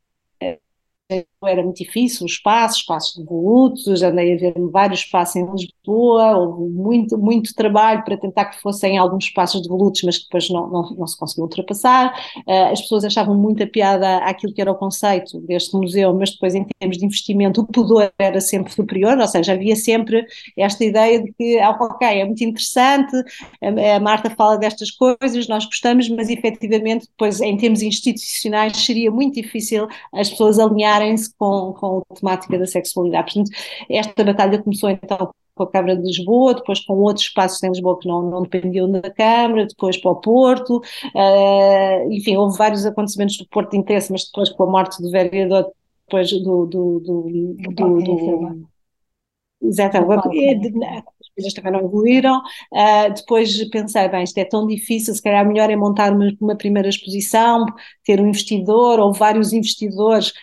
era 1.48 1.64
muito 1.64 1.78
difícil, 1.78 2.24
o 2.24 2.30
espaço, 2.30 2.80
espaços 2.80 3.18
devolutos, 3.18 4.04
andei 4.04 4.34
a 4.34 4.38
ver 4.38 4.54
vários 4.72 5.00
espaços 5.02 5.36
em 5.36 5.46
Lisboa, 5.52 6.38
houve 6.38 6.70
muito, 6.72 7.18
muito 7.18 7.54
trabalho 7.56 8.04
para 8.04 8.18
tentar 8.18 8.46
que 8.46 8.62
fossem 8.62 8.98
alguns 8.98 9.26
espaços 9.26 9.62
devolutos, 9.62 10.02
mas 10.04 10.18
que 10.18 10.26
depois 10.26 10.50
não, 10.50 10.70
não, 10.70 10.90
não 10.92 11.08
se 11.08 11.18
conseguiu 11.18 11.44
ultrapassar. 11.44 12.14
Uh, 12.48 12.72
as 12.72 12.82
pessoas 12.82 13.04
achavam 13.04 13.36
muita 13.36 13.66
piada 13.66 14.18
aquilo 14.18 14.54
que 14.54 14.62
era 14.62 14.72
o 14.72 14.76
conceito 14.76 15.40
deste 15.42 15.76
museu, 15.76 16.14
mas 16.14 16.32
depois 16.32 16.56
em 16.56 16.66
termos 16.80 16.98
de 16.98 17.06
investimento 17.06 17.62
o 17.62 17.66
pudor 17.66 18.12
era 18.20 18.40
sempre 18.40 18.72
superior, 18.72 19.18
ou 19.18 19.28
seja, 19.28 19.54
havia 19.54 19.76
sempre 19.76 20.26
esta 20.58 20.84
ideia 20.84 21.24
de 21.24 21.32
que, 21.34 21.60
ah, 21.60 21.72
ok, 21.72 22.08
é 22.08 22.26
muito 22.26 22.44
interessante, 22.44 23.16
a, 23.62 23.96
a 23.96 24.00
Marta 24.00 24.30
fala 24.30 24.58
destas 24.58 24.92
coisas, 24.92 25.48
nós 25.48 25.66
gostamos, 25.66 26.08
mas 26.10 26.30
efetivamente 26.30 27.08
depois 27.08 27.42
em 27.42 27.58
termos 27.58 27.82
institucionais 27.82 28.78
seria 28.78 29.12
muito 29.12 29.42
difícil 29.42 29.88
as 30.14 30.30
pessoas 30.30 30.60
alinharem-se 30.60 31.31
com, 31.38 31.74
com 31.74 32.04
a 32.10 32.16
temática 32.16 32.57
da 32.57 32.66
sexualidade. 32.66 33.33
Portanto, 33.33 33.57
esta 33.89 34.24
batalha 34.24 34.62
começou 34.62 34.89
então 34.89 35.33
com 35.56 35.63
a 35.63 35.72
Câmara 35.72 35.98
de 35.98 36.04
Lisboa, 36.04 36.54
depois 36.54 36.80
com 36.86 36.94
outros 36.94 37.25
espaços 37.25 37.62
em 37.63 37.69
Lisboa 37.69 38.00
que 38.00 38.07
não, 38.07 38.22
não 38.30 38.42
dependiam 38.42 38.89
da 38.89 39.12
Câmara, 39.12 39.66
depois 39.68 39.98
para 39.98 40.12
o 40.12 40.16
Porto, 40.16 40.78
uh, 40.78 42.12
enfim, 42.12 42.38
houve 42.38 42.57
vários 42.57 42.86
acontecimentos 42.86 43.38
do 43.38 43.48
Porto 43.48 43.72
de 43.72 43.78
interesse, 43.78 44.12
mas 44.12 44.25
depois 44.25 44.50
com 44.50 44.63
a 44.63 44.68
morte 44.68 45.01
do 45.01 45.12
vereador, 45.12 45.72
depois 46.07 46.31
do... 46.31 46.66
do, 46.66 47.00
do, 47.00 47.30
do, 47.74 48.01
do 48.01 48.72
Exatamente, 49.63 50.18
as 50.81 51.30
coisas 51.36 51.54
também 51.54 51.72
não 51.72 51.81
evoluíram. 51.81 52.39
Uh, 52.74 53.13
depois 53.16 53.63
pensei, 53.69 54.10
bem, 54.10 54.24
isto 54.24 54.38
é 54.39 54.45
tão 54.45 54.66
difícil, 54.66 55.13
se 55.13 55.22
calhar 55.22 55.48
melhor 55.48 55.69
é 55.69 55.75
montar 55.75 56.13
uma, 56.13 56.31
uma 56.42 56.56
primeira 56.56 56.89
exposição, 56.89 57.68
ter 58.04 58.19
um 58.19 58.30
investidor 58.30 59.00
ou 59.00 59.13
vários 59.13 59.54
investidores 59.54 60.34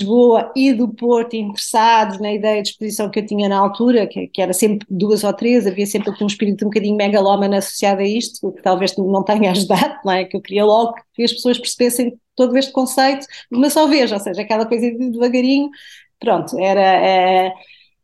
Lisboa 0.00 0.52
e 0.56 0.72
do 0.72 0.88
Porto 0.88 1.34
interessados 1.34 2.18
na 2.18 2.32
ideia 2.32 2.62
de 2.62 2.70
exposição 2.70 3.10
que 3.10 3.20
eu 3.20 3.26
tinha 3.26 3.48
na 3.48 3.58
altura, 3.58 4.06
que, 4.06 4.26
que, 4.28 4.40
era 4.40 4.52
sempre 4.52 4.86
duas 4.90 5.22
ou 5.22 5.32
três, 5.32 5.66
havia 5.66 5.86
sempre 5.86 6.12
um 6.20 6.26
espírito 6.26 6.64
um 6.64 6.68
bocadinho 6.68 6.96
megalómano 6.96 7.54
associado 7.54 8.00
a 8.00 8.04
isto, 8.04 8.52
que 8.52 8.62
talvez 8.62 8.96
não 8.96 9.22
tenha 9.22 9.50
ajudado, 9.52 9.98
não 10.04 10.12
é? 10.12 10.24
Que 10.24 10.36
eu 10.36 10.40
queria 10.40 10.64
logo 10.64 10.94
que 11.14 11.22
as 11.22 11.32
pessoas 11.32 11.58
percebessem 11.58 12.18
todo 12.34 12.56
este 12.56 12.72
conceito 12.72 13.26
de 13.50 13.58
uma 13.58 13.68
só 13.70 13.86
vez, 13.86 14.10
ou 14.10 14.18
seja, 14.18 14.40
aquela 14.42 14.66
coisa 14.66 14.90
de 14.90 15.10
devagarinho, 15.10 15.70
pronto, 16.18 16.58
era. 16.58 16.80
É, 16.80 17.52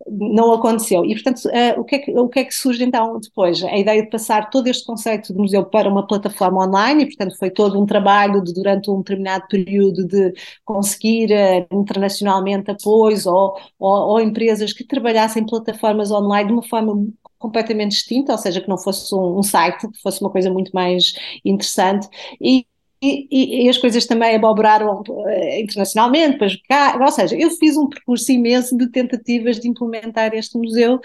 não 0.08 0.52
aconteceu. 0.52 1.04
E, 1.04 1.14
portanto, 1.14 1.46
uh, 1.46 1.80
o, 1.80 1.84
que 1.84 1.96
é 1.96 1.98
que, 1.98 2.18
o 2.18 2.28
que 2.28 2.38
é 2.40 2.44
que 2.44 2.54
surge 2.54 2.84
então 2.84 3.18
depois? 3.18 3.62
A 3.64 3.76
ideia 3.76 4.02
de 4.02 4.10
passar 4.10 4.50
todo 4.50 4.66
este 4.68 4.84
conceito 4.84 5.32
do 5.32 5.40
museu 5.40 5.64
para 5.64 5.88
uma 5.88 6.06
plataforma 6.06 6.64
online, 6.64 7.02
e, 7.02 7.06
portanto, 7.06 7.36
foi 7.38 7.50
todo 7.50 7.80
um 7.80 7.86
trabalho 7.86 8.42
de, 8.42 8.52
durante 8.52 8.90
um 8.90 8.98
determinado 8.98 9.46
período 9.48 10.06
de 10.06 10.32
conseguir 10.64 11.30
uh, 11.32 11.76
internacionalmente 11.76 12.70
apoios 12.70 13.26
ou, 13.26 13.56
ou, 13.78 14.08
ou, 14.10 14.20
empresas 14.20 14.72
que 14.72 14.84
trabalhassem 14.84 15.44
plataformas 15.44 16.10
online 16.10 16.48
de 16.48 16.52
uma 16.52 16.62
forma 16.62 17.06
completamente 17.38 17.92
distinta, 17.92 18.32
ou 18.32 18.38
seja, 18.38 18.60
que 18.60 18.68
não 18.68 18.78
fosse 18.78 19.14
um, 19.14 19.38
um 19.38 19.42
site, 19.42 19.88
que 19.88 20.00
fosse 20.02 20.20
uma 20.20 20.30
coisa 20.30 20.50
muito 20.50 20.70
mais 20.72 21.14
interessante. 21.44 22.08
E, 22.40 22.66
e, 23.02 23.64
e, 23.64 23.68
as 23.68 23.76
coisas 23.76 24.06
também 24.06 24.34
abobraram 24.34 25.02
uh, 25.06 25.60
internacionalmente, 25.60 26.62
cá, 26.68 26.98
ou 27.00 27.10
seja, 27.10 27.36
eu 27.36 27.50
fiz 27.50 27.76
um 27.76 27.88
percurso 27.88 28.32
imenso 28.32 28.76
de 28.76 28.88
tentativas 28.90 29.60
de 29.60 29.68
implementar 29.68 30.34
este 30.34 30.56
museu 30.56 30.98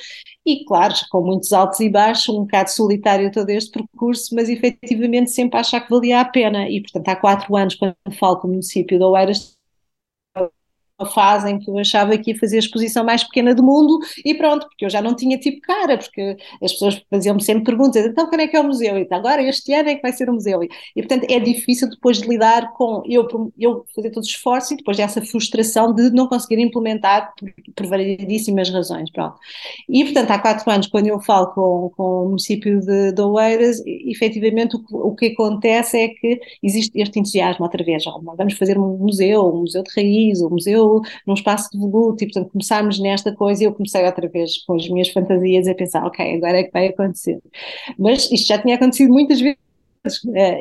e, 0.46 0.64
claro, 0.66 0.94
com 1.10 1.22
muitos 1.22 1.52
altos 1.52 1.80
e 1.80 1.90
baixos, 1.90 2.30
um 2.30 2.42
bocado 2.42 2.72
solitário 2.72 3.32
todo 3.32 3.50
este 3.50 3.72
percurso, 3.72 4.34
mas 4.34 4.50
efetivamente 4.50 5.32
sempre 5.32 5.60
achar 5.60 5.82
que 5.82 5.90
valia 5.90 6.22
a 6.22 6.26
pena. 6.26 6.70
E, 6.70 6.82
portanto, 6.82 7.10
há 7.10 7.16
quatro 7.16 7.56
anos, 7.56 7.76
quando 7.76 7.96
falo 8.18 8.38
com 8.40 8.48
o 8.48 8.52
município 8.52 8.98
de 8.98 9.04
Oeiras, 9.04 9.58
fase 11.06 11.50
em 11.50 11.60
que 11.60 11.70
eu 11.70 11.78
achava 11.78 12.18
que 12.18 12.32
ia 12.32 12.40
fazer 12.40 12.58
a 12.58 12.60
exposição 12.60 13.04
mais 13.04 13.24
pequena 13.24 13.54
do 13.54 13.64
mundo 13.64 14.00
e 14.26 14.34
pronto, 14.34 14.68
porque 14.68 14.86
eu 14.86 14.90
já 14.90 15.02
não 15.02 15.16
tinha 15.16 15.38
tipo 15.38 15.62
cara, 15.62 15.98
porque 15.98 16.38
as 16.62 16.72
pessoas 16.74 17.02
faziam-me 17.10 17.44
sempre 17.44 17.64
perguntas, 17.64 18.06
então 18.06 18.28
quando 18.28 18.42
é 18.42 18.48
que 18.48 18.56
é 18.56 18.60
o 18.60 18.64
museu? 18.64 18.98
E 18.98 19.08
agora 19.12 19.42
este 19.44 19.74
ano 19.74 19.90
é 19.90 19.96
que 19.96 20.02
vai 20.02 20.14
ser 20.14 20.30
o 20.30 20.34
museu. 20.34 20.64
E, 20.64 20.70
e 20.96 21.02
portanto 21.02 21.30
é 21.30 21.40
difícil 21.40 21.90
depois 21.90 22.20
de 22.20 22.28
lidar 22.28 22.74
com 22.74 23.04
eu, 23.06 23.28
eu 23.60 23.86
fazer 23.96 24.10
todo 24.12 24.24
o 24.24 24.28
esforço 24.28 24.74
e 24.74 24.78
depois 24.78 24.98
dessa 24.98 25.22
frustração 25.22 25.94
de 25.94 26.10
não 26.12 26.28
conseguir 26.28 26.60
implementar 26.60 27.34
por, 27.38 27.52
por 27.76 27.88
variedíssimas 27.88 28.70
razões, 28.70 29.12
pronto. 29.12 29.36
E 29.90 30.04
portanto 30.04 30.32
há 30.32 30.40
quatro 30.40 30.70
anos 30.72 30.88
quando 30.88 31.08
eu 31.08 31.20
falo 31.20 31.48
com, 31.48 31.92
com 31.96 32.26
o 32.26 32.30
município 32.30 32.80
de, 32.80 33.12
de 33.12 33.22
Oeiras, 33.22 33.82
efetivamente 33.86 34.76
o, 34.76 35.08
o 35.08 35.16
que 35.16 35.28
acontece 35.28 35.98
é 35.98 36.08
que 36.10 36.40
existe 36.62 36.92
este 37.00 37.20
entusiasmo 37.20 37.64
outra 37.64 37.84
vez, 37.84 38.04
vamos 38.38 38.58
fazer 38.58 38.78
um 38.78 38.98
museu, 38.98 39.46
um 39.54 39.62
museu 39.62 39.84
de 39.84 39.92
raiz, 39.96 40.42
um 40.42 40.50
museu 40.50 40.91
num 41.26 41.34
espaço 41.34 41.70
de 41.72 41.78
voluto, 41.78 42.24
e 42.24 42.28
portanto 42.28 42.52
começámos 42.52 43.00
nesta 43.00 43.34
coisa 43.34 43.64
e 43.64 43.66
eu 43.68 43.74
comecei 43.74 44.06
outra 44.06 44.28
vez 44.28 44.64
com 44.66 44.76
as 44.76 44.88
minhas 44.90 45.10
fantasias 45.10 45.68
a 45.68 45.76
pensar, 45.76 46.06
ok, 46.06 46.36
agora 46.36 46.60
é 46.60 46.64
que 46.64 46.72
vai 46.72 46.88
acontecer. 46.88 47.40
Mas 47.98 48.30
isto 48.32 48.48
já 48.48 48.58
tinha 48.62 48.76
acontecido 48.76 49.12
muitas 49.12 49.40
vezes 49.40 49.58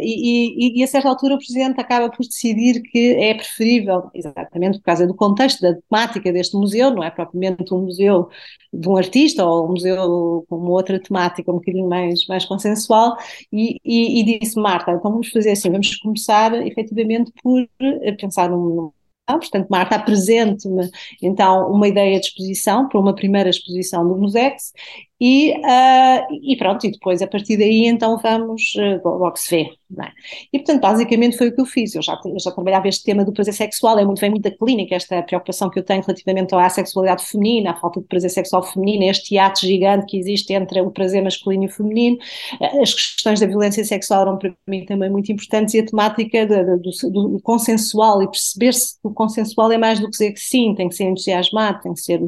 e, 0.01 0.79
e, 0.79 0.81
e, 0.81 0.85
a 0.85 0.87
certa 0.87 1.09
altura 1.09 1.35
o 1.35 1.39
Presidente 1.39 1.81
acaba 1.81 2.11
por 2.11 2.27
decidir 2.27 2.83
que 2.83 3.15
é 3.15 3.35
preferível, 3.35 4.11
exatamente 4.15 4.79
por 4.79 4.85
causa 4.85 5.07
do 5.07 5.15
contexto, 5.15 5.63
da 5.63 5.75
temática 5.75 6.31
deste 6.33 6.57
museu, 6.57 6.91
não 6.91 7.03
é 7.03 7.11
propriamente 7.11 7.73
um 7.73 7.85
museu 7.85 8.29
de 8.73 8.87
um 8.89 8.97
artista 8.97 9.45
ou 9.45 9.67
um 9.67 9.71
museu 9.71 10.45
com 10.49 10.57
outra 10.69 11.01
temática 11.01 11.51
um 11.51 11.55
bocadinho 11.55 11.89
mais, 11.89 12.27
mais 12.27 12.45
consensual, 12.45 13.17
e, 13.51 13.79
e 13.85 14.39
disse, 14.39 14.61
Marta, 14.61 14.93
então 14.93 15.11
vamos 15.11 15.31
fazer 15.31 15.53
assim, 15.53 15.71
vamos 15.71 15.97
começar 15.97 16.55
efetivamente 16.67 17.33
por 17.43 17.67
pensar 18.19 18.51
num 18.51 18.93
Portanto, 19.39 19.69
Marta, 19.69 19.97
apresente-me 19.97 20.91
então 21.23 21.71
uma 21.71 21.89
ideia 21.89 22.19
de 22.19 22.27
exposição 22.27 22.89
para 22.89 23.01
uma 23.01 23.15
primeira 23.15 23.49
exposição 23.49 24.07
do 24.07 24.17
Musex 24.17 24.73
e, 25.21 25.53
uh, 25.53 26.27
e 26.43 26.57
pronto, 26.57 26.87
e 26.87 26.91
depois 26.91 27.21
a 27.21 27.27
partir 27.27 27.59
daí 27.59 27.87
então 27.87 28.17
vamos, 28.17 28.73
uh, 28.77 29.07
logo 29.07 29.37
se 29.37 29.51
vê. 29.51 29.71
É? 29.99 30.09
E 30.53 30.59
portanto, 30.59 30.81
basicamente 30.81 31.37
foi 31.37 31.49
o 31.49 31.55
que 31.55 31.61
eu 31.61 31.67
fiz. 31.67 31.95
Eu 31.97 32.03
já, 32.03 32.19
eu 32.25 32.39
já 32.39 32.53
trabalhava 32.53 32.87
este 32.89 33.05
tema 33.05 33.25
do 33.25 33.33
prazer 33.33 33.53
sexual, 33.53 33.99
é 33.99 34.05
muito, 34.05 34.21
vem 34.21 34.31
muito 34.31 34.45
da 34.45 34.57
clínica, 34.57 34.95
esta 34.95 35.21
preocupação 35.23 35.69
que 35.69 35.81
eu 35.81 35.83
tenho 35.83 36.01
relativamente 36.01 36.55
à 36.55 36.69
sexualidade 36.71 37.25
feminina, 37.25 37.73
à 37.73 37.77
falta 37.77 38.01
de 38.01 38.07
prazer 38.07 38.31
sexual 38.31 38.63
feminino, 38.63 39.05
este 39.05 39.35
hiato 39.35 39.61
gigante 39.61 40.07
que 40.07 40.17
existe 40.17 40.53
entre 40.53 40.81
o 40.81 40.93
prazer 40.93 41.23
masculino 41.23 41.65
e 41.65 41.69
feminino. 41.69 42.17
Uh, 42.61 42.83
as 42.83 42.95
questões 42.95 43.41
da 43.41 43.47
violência 43.47 43.85
sexual 43.85 44.23
eram 44.23 44.39
para 44.39 44.55
mim 44.67 44.85
também 44.85 45.11
muito 45.11 45.31
importantes 45.33 45.75
e 45.75 45.81
a 45.81 45.85
temática 45.85 46.47
do, 46.47 46.79
do, 46.79 47.29
do 47.33 47.41
consensual 47.43 48.23
e 48.23 48.31
perceber-se 48.31 48.95
que 48.95 49.09
o 49.09 49.13
consensual 49.13 49.73
é 49.73 49.77
mais 49.77 49.99
do 49.99 50.07
que 50.07 50.13
dizer 50.13 50.33
que 50.33 50.41
sim, 50.41 50.75
tem 50.75 50.89
que 50.89 50.95
ser 50.95 51.05
entusiasmado, 51.05 51.81
tem 51.83 51.93
que 51.93 52.01
ser. 52.01 52.21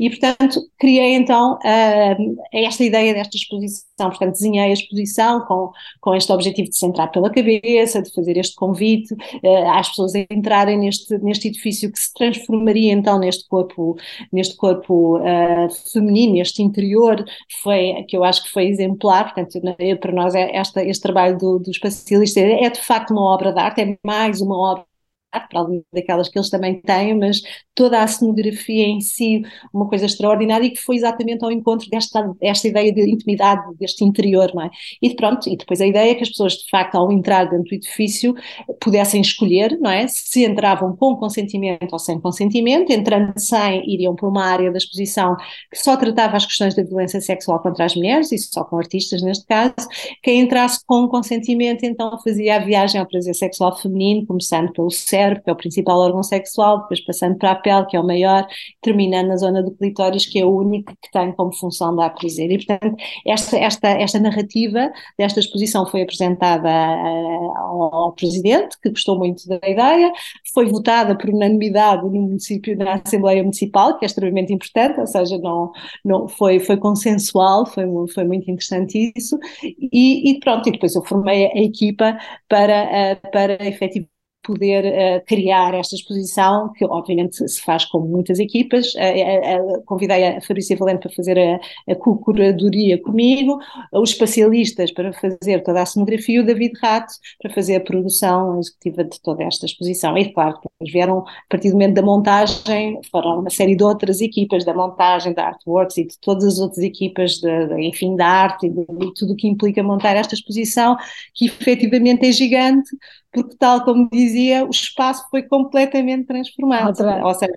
E 0.00 0.08
portanto, 0.08 0.60
criei 0.78 1.14
então. 1.14 1.58
Uh, 1.58 2.31
é 2.52 2.64
esta 2.64 2.84
ideia 2.84 3.14
desta 3.14 3.36
exposição. 3.36 4.08
Portanto, 4.08 4.32
desenhei 4.32 4.70
a 4.70 4.72
exposição 4.72 5.44
com, 5.46 5.70
com 6.00 6.14
este 6.14 6.32
objetivo 6.32 6.68
de 6.68 6.76
se 6.76 6.86
entrar 6.86 7.08
pela 7.08 7.30
cabeça, 7.30 8.02
de 8.02 8.12
fazer 8.12 8.36
este 8.36 8.54
convite 8.54 9.14
uh, 9.14 9.70
às 9.72 9.88
pessoas 9.88 10.14
a 10.14 10.20
entrarem 10.30 10.78
neste, 10.78 11.16
neste 11.18 11.48
edifício 11.48 11.90
que 11.90 11.98
se 11.98 12.12
transformaria 12.14 12.92
então 12.92 13.18
neste 13.18 13.48
corpo, 13.48 13.96
neste 14.32 14.56
corpo 14.56 15.18
uh, 15.18 15.68
feminino, 15.92 16.40
este 16.40 16.62
interior, 16.62 17.24
foi, 17.62 18.04
que 18.08 18.16
eu 18.16 18.24
acho 18.24 18.44
que 18.44 18.50
foi 18.50 18.66
exemplar. 18.66 19.32
Portanto, 19.32 19.60
para 20.00 20.12
nós, 20.12 20.34
é 20.34 20.56
esta, 20.56 20.84
este 20.84 21.02
trabalho 21.02 21.38
do, 21.38 21.58
do 21.58 21.70
espacialista 21.70 22.40
é, 22.40 22.64
é 22.64 22.70
de 22.70 22.80
facto 22.80 23.12
uma 23.12 23.34
obra 23.34 23.52
de 23.52 23.60
arte, 23.60 23.80
é 23.80 23.98
mais 24.04 24.40
uma 24.40 24.56
obra 24.56 24.91
para 25.40 25.60
além 25.60 25.84
daquelas 25.92 26.28
que 26.28 26.38
eles 26.38 26.50
também 26.50 26.80
têm, 26.80 27.18
mas 27.18 27.40
toda 27.74 28.02
a 28.02 28.06
cenografia 28.06 28.86
em 28.86 29.00
si, 29.00 29.42
uma 29.72 29.88
coisa 29.88 30.06
extraordinária 30.06 30.66
e 30.66 30.70
que 30.70 30.80
foi 30.80 30.96
exatamente 30.96 31.44
ao 31.44 31.50
encontro 31.50 31.88
desta, 31.88 32.22
desta 32.40 32.68
ideia 32.68 32.92
de 32.92 33.10
intimidade, 33.10 33.62
deste 33.78 34.04
interior, 34.04 34.50
não 34.54 34.62
é? 34.62 34.70
E 35.00 35.14
pronto, 35.14 35.48
e 35.48 35.56
depois 35.56 35.80
a 35.80 35.86
ideia 35.86 36.12
é 36.12 36.14
que 36.14 36.22
as 36.22 36.28
pessoas 36.28 36.54
de 36.54 36.68
facto 36.70 36.96
ao 36.96 37.10
entrar 37.10 37.44
dentro 37.44 37.68
do 37.68 37.74
edifício 37.74 38.34
pudessem 38.80 39.20
escolher, 39.20 39.78
não 39.80 39.90
é? 39.90 40.06
Se 40.08 40.44
entravam 40.44 40.94
com 40.96 41.16
consentimento 41.16 41.92
ou 41.92 41.98
sem 41.98 42.20
consentimento, 42.20 42.90
entrando 42.90 43.32
sem, 43.36 43.82
iriam 43.90 44.14
para 44.14 44.28
uma 44.28 44.44
área 44.44 44.70
da 44.70 44.78
exposição 44.78 45.36
que 45.70 45.78
só 45.78 45.96
tratava 45.96 46.36
as 46.36 46.46
questões 46.46 46.74
da 46.74 46.82
violência 46.82 47.20
sexual 47.20 47.60
contra 47.60 47.84
as 47.84 47.94
mulheres, 47.94 48.32
e 48.32 48.38
só 48.38 48.64
com 48.64 48.78
artistas 48.78 49.22
neste 49.22 49.46
caso, 49.46 49.74
quem 50.22 50.40
entrasse 50.40 50.80
com 50.86 51.08
consentimento 51.08 51.84
então 51.84 52.18
fazia 52.22 52.56
a 52.56 52.58
viagem 52.58 53.00
ao 53.00 53.06
prazer 53.06 53.34
sexual 53.34 53.76
feminino, 53.78 54.26
começando 54.26 54.72
pelo 54.72 54.90
cérebro, 55.22 55.42
que 55.42 55.50
é 55.50 55.52
o 55.52 55.56
principal 55.56 55.98
órgão 55.98 56.22
sexual, 56.22 56.82
depois 56.82 57.04
passando 57.04 57.36
para 57.38 57.52
a 57.52 57.54
pele, 57.54 57.86
que 57.86 57.96
é 57.96 58.00
o 58.00 58.06
maior, 58.06 58.46
terminando 58.80 59.28
na 59.28 59.36
zona 59.36 59.62
do 59.62 59.70
clitóris, 59.72 60.26
que 60.26 60.38
é 60.38 60.44
o 60.44 60.50
único 60.50 60.92
que 61.00 61.10
tem 61.10 61.32
como 61.32 61.54
função 61.54 61.94
dar 61.94 62.10
prazer. 62.10 62.50
E, 62.50 62.64
portanto, 62.64 62.96
esta, 63.26 63.56
esta, 63.58 63.88
esta 63.88 64.18
narrativa 64.18 64.90
desta 65.18 65.40
exposição 65.40 65.86
foi 65.86 66.02
apresentada 66.02 66.68
uh, 66.68 67.56
ao, 67.56 67.94
ao, 67.94 68.12
Presidente, 68.12 68.76
que 68.80 68.90
gostou 68.90 69.18
muito 69.18 69.46
da 69.48 69.56
ideia, 69.66 70.12
foi 70.54 70.66
votada 70.66 71.16
por 71.16 71.30
unanimidade 71.30 72.02
no 72.04 72.10
município, 72.10 72.76
na 72.76 72.94
Assembleia 72.94 73.42
Municipal, 73.42 73.98
que 73.98 74.04
é 74.04 74.06
extremamente 74.06 74.52
importante, 74.52 75.00
ou 75.00 75.06
seja, 75.06 75.38
não, 75.38 75.72
não 76.04 76.28
foi, 76.28 76.60
foi 76.60 76.76
consensual, 76.76 77.66
foi, 77.66 77.84
foi 78.14 78.24
muito 78.24 78.50
interessante 78.50 79.12
isso, 79.16 79.38
e, 79.62 80.30
e 80.30 80.40
pronto, 80.40 80.68
e 80.68 80.72
depois 80.72 80.94
eu 80.94 81.02
formei 81.02 81.46
a 81.46 81.58
equipa 81.58 82.18
para, 82.48 82.84
uh, 82.84 83.30
para 83.30 83.54
efetivamente 83.66 84.12
poder 84.42 84.84
uh, 84.84 85.24
criar 85.26 85.74
esta 85.74 85.94
exposição, 85.94 86.72
que 86.72 86.84
obviamente 86.84 87.48
se 87.48 87.60
faz 87.62 87.84
com 87.84 88.00
muitas 88.00 88.38
equipas. 88.38 88.94
Uh, 88.94 89.78
uh, 89.78 89.82
convidei 89.84 90.24
a 90.26 90.40
Fabrícia 90.40 90.76
Valente 90.76 91.00
para 91.00 91.12
fazer 91.12 91.38
a, 91.38 91.60
a 91.90 91.94
curadoria 91.94 93.00
comigo, 93.00 93.58
os 93.92 94.10
especialistas 94.10 94.92
para 94.92 95.12
fazer 95.12 95.62
toda 95.62 95.82
a 95.82 95.86
cenografia 95.86 96.42
o 96.42 96.46
David 96.46 96.72
Rato 96.80 97.14
para 97.40 97.52
fazer 97.52 97.76
a 97.76 97.80
produção 97.80 98.58
executiva 98.58 99.04
de 99.04 99.20
toda 99.20 99.44
esta 99.44 99.66
exposição. 99.66 100.16
E 100.16 100.32
claro, 100.32 100.54
depois 100.54 100.92
vieram, 100.92 101.18
a 101.20 101.24
partir 101.48 101.68
do 101.68 101.74
momento 101.74 101.94
da 101.94 102.02
montagem, 102.02 103.00
foram 103.10 103.40
uma 103.40 103.50
série 103.50 103.76
de 103.76 103.84
outras 103.84 104.20
equipas 104.20 104.64
da 104.64 104.74
montagem, 104.74 105.32
da 105.32 105.48
Artworks 105.48 105.96
e 105.98 106.06
de 106.06 106.18
todas 106.18 106.44
as 106.44 106.58
outras 106.58 106.78
equipas, 106.78 107.32
de, 107.34 107.66
de 107.68 107.82
enfim, 107.82 108.16
da 108.16 108.26
arte 108.26 108.66
e 108.66 108.70
de, 108.70 108.84
de 108.84 109.14
tudo 109.14 109.32
o 109.32 109.36
que 109.36 109.48
implica 109.48 109.82
montar 109.82 110.16
esta 110.16 110.34
exposição, 110.34 110.96
que 111.34 111.46
efetivamente 111.46 112.26
é 112.26 112.32
gigante, 112.32 112.90
porque 113.32 113.56
tal 113.56 113.84
como 113.84 114.08
dizia, 114.10 114.64
o 114.64 114.70
espaço 114.70 115.26
foi 115.30 115.42
completamente 115.42 116.26
transformado. 116.26 117.02
Ou 117.24 117.34
seja, 117.34 117.52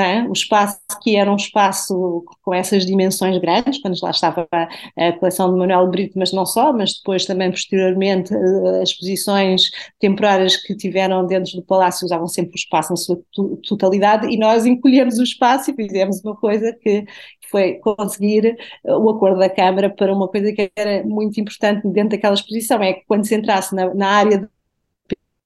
é? 0.00 0.22
o 0.24 0.32
espaço 0.32 0.80
que 1.02 1.14
era 1.14 1.30
um 1.30 1.36
espaço 1.36 2.24
com 2.42 2.52
essas 2.52 2.84
dimensões 2.84 3.38
grandes, 3.38 3.80
quando 3.80 3.96
lá 4.02 4.10
estava 4.10 4.48
a, 4.50 4.68
a 5.08 5.12
coleção 5.12 5.52
de 5.52 5.58
Manuel 5.58 5.88
Brito, 5.88 6.18
mas 6.18 6.32
não 6.32 6.44
só, 6.44 6.72
mas 6.72 6.94
depois 6.94 7.24
também 7.24 7.50
posteriormente 7.50 8.34
eh, 8.34 8.82
as 8.82 8.90
exposições 8.90 9.70
temporárias 10.00 10.56
que 10.56 10.74
tiveram 10.74 11.24
dentro 11.26 11.52
do 11.52 11.62
palácio 11.62 12.04
usavam 12.06 12.26
sempre 12.26 12.54
o 12.54 12.56
espaço 12.56 12.90
na 12.90 12.96
sua 12.96 13.20
totalidade 13.68 14.26
e 14.28 14.36
nós 14.36 14.66
encolhemos 14.66 15.18
o 15.18 15.22
espaço 15.22 15.70
e 15.70 15.74
fizemos 15.74 16.20
uma 16.24 16.34
coisa 16.36 16.72
que 16.82 17.04
foi 17.48 17.74
conseguir 17.74 18.46
eh, 18.84 18.96
o 18.96 19.10
acordo 19.10 19.38
da 19.38 19.48
Câmara 19.48 19.88
para 19.90 20.12
uma 20.12 20.26
coisa 20.26 20.52
que 20.52 20.72
era 20.74 21.04
muito 21.04 21.40
importante 21.40 21.86
dentro 21.88 22.10
daquela 22.10 22.34
exposição, 22.34 22.82
é 22.82 22.94
que 22.94 23.04
quando 23.06 23.26
se 23.26 23.34
entrasse 23.36 23.74
na, 23.74 23.94
na 23.94 24.08
área 24.08 24.50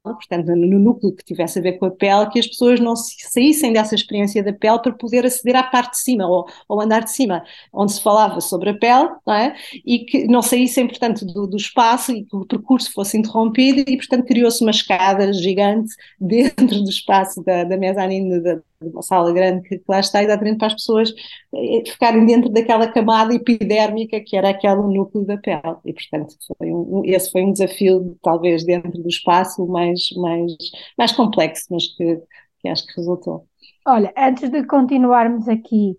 portanto, 0.02 0.46
no 0.54 0.78
núcleo 0.78 1.14
que 1.14 1.24
tivesse 1.24 1.58
a 1.58 1.62
ver 1.62 1.72
com 1.78 1.86
a 1.86 1.90
pele, 1.90 2.28
que 2.30 2.38
as 2.38 2.46
pessoas 2.46 2.80
não 2.80 2.94
saíssem 2.96 3.72
dessa 3.72 3.94
experiência 3.94 4.42
da 4.42 4.52
pele 4.52 4.80
para 4.80 4.92
poder 4.92 5.26
aceder 5.26 5.56
à 5.56 5.62
parte 5.62 5.92
de 5.92 5.98
cima, 5.98 6.26
ou, 6.26 6.46
ou 6.68 6.80
andar 6.80 7.04
de 7.04 7.12
cima, 7.12 7.42
onde 7.72 7.92
se 7.92 8.02
falava 8.02 8.40
sobre 8.40 8.70
a 8.70 8.74
pele, 8.74 9.10
não 9.26 9.34
é? 9.34 9.56
E 9.84 10.00
que 10.00 10.26
não 10.26 10.42
saíssem, 10.42 10.86
portanto, 10.86 11.24
do, 11.26 11.46
do 11.46 11.56
espaço 11.56 12.12
e 12.12 12.24
que 12.24 12.36
o 12.36 12.46
percurso 12.46 12.92
fosse 12.92 13.16
interrompido 13.18 13.84
e, 13.86 13.96
portanto, 13.96 14.26
criou-se 14.26 14.62
uma 14.62 14.70
escada 14.70 15.32
gigante 15.32 15.94
dentro 16.20 16.82
do 16.82 16.90
espaço 16.90 17.42
da, 17.42 17.64
da 17.64 17.76
mezanine 17.76 18.40
da, 18.40 18.60
uma 18.80 19.02
sala 19.02 19.32
grande 19.32 19.68
que 19.68 19.82
lá 19.88 20.00
está 20.00 20.22
exatamente 20.22 20.58
para 20.58 20.68
as 20.68 20.74
pessoas 20.74 21.12
eh, 21.54 21.82
ficarem 21.86 22.24
dentro 22.24 22.48
daquela 22.50 22.90
camada 22.90 23.34
epidérmica 23.34 24.20
que 24.20 24.36
era 24.36 24.50
aquele 24.50 24.82
núcleo 24.82 25.24
da 25.24 25.36
pele. 25.36 25.76
E 25.84 25.92
portanto 25.92 26.34
foi 26.56 26.72
um, 26.72 27.02
esse 27.04 27.30
foi 27.30 27.42
um 27.42 27.52
desafio 27.52 28.16
talvez 28.22 28.64
dentro 28.64 28.92
do 28.92 29.08
espaço 29.08 29.66
mais 29.66 30.10
mais 30.16 30.52
mais 30.96 31.12
complexo 31.12 31.66
mas 31.70 31.86
que, 31.96 32.22
que 32.60 32.68
acho 32.68 32.86
que 32.86 32.96
resultou. 32.96 33.46
Olha, 33.86 34.12
antes 34.16 34.50
de 34.50 34.64
continuarmos 34.64 35.48
aqui 35.48 35.96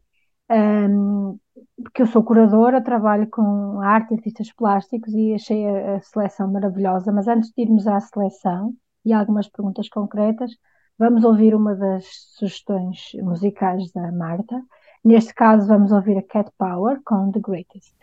um, 0.50 1.38
porque 1.84 2.02
eu 2.02 2.08
sou 2.08 2.24
curadora, 2.24 2.84
trabalho 2.84 3.28
com 3.30 3.80
arte 3.82 4.12
e 4.12 4.16
artistas 4.16 4.52
plásticos 4.54 5.14
e 5.14 5.34
achei 5.34 5.66
a, 5.66 5.96
a 5.98 6.02
seleção 6.02 6.52
maravilhosa, 6.52 7.12
mas 7.12 7.28
antes 7.28 7.52
de 7.52 7.62
irmos 7.62 7.88
à 7.88 8.00
seleção 8.00 8.74
e 9.06 9.14
algumas 9.14 9.48
perguntas 9.48 9.88
concretas, 9.90 10.52
Vamos 11.00 11.24
ouvir 11.24 11.56
uma 11.56 11.76
das 11.76 12.04
sugestões 12.36 13.12
musicais 13.22 13.90
da 13.94 14.12
Marta. 14.12 14.62
Neste 15.02 15.34
caso, 15.34 15.66
vamos 15.66 15.94
ouvir 15.94 16.18
a 16.18 16.22
Cat 16.22 16.52
Power 16.58 17.00
com 17.06 17.32
The 17.32 17.40
Greatest. 17.40 17.96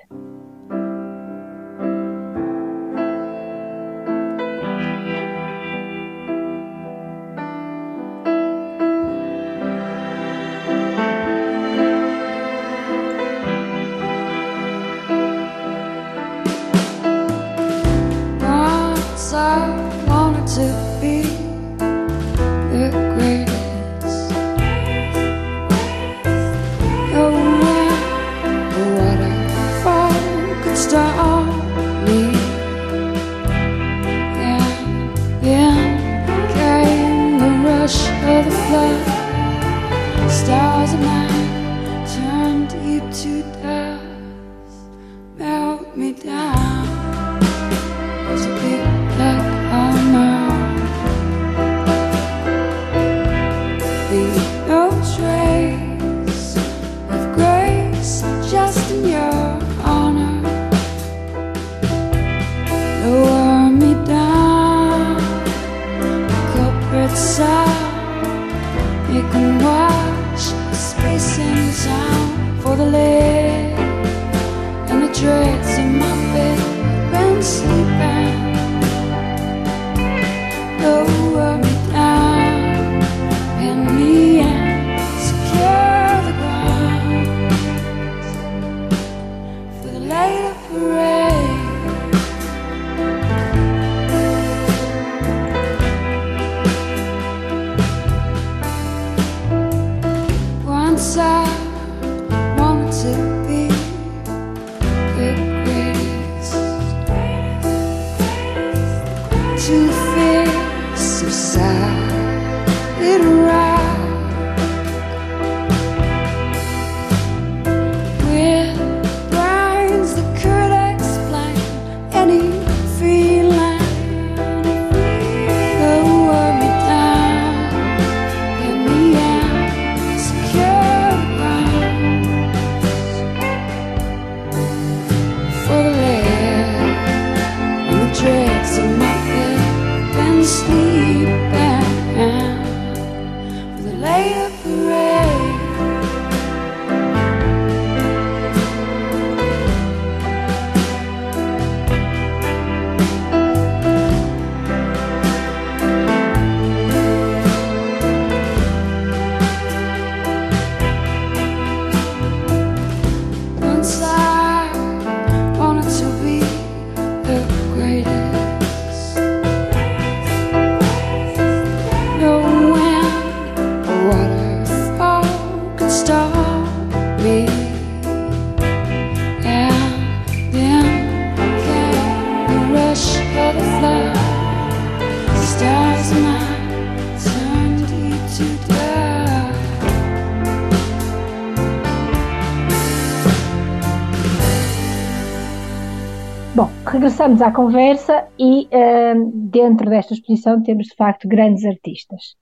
Regressamos 196.87 197.43
à 197.43 197.53
conversa 197.53 198.27
e 198.39 198.67
um, 198.73 199.31
dentro 199.51 199.91
desta 199.91 200.15
exposição 200.15 200.63
temos 200.63 200.87
de 200.87 200.95
facto 200.95 201.29
grandes 201.29 201.65
artistas. 201.67 202.35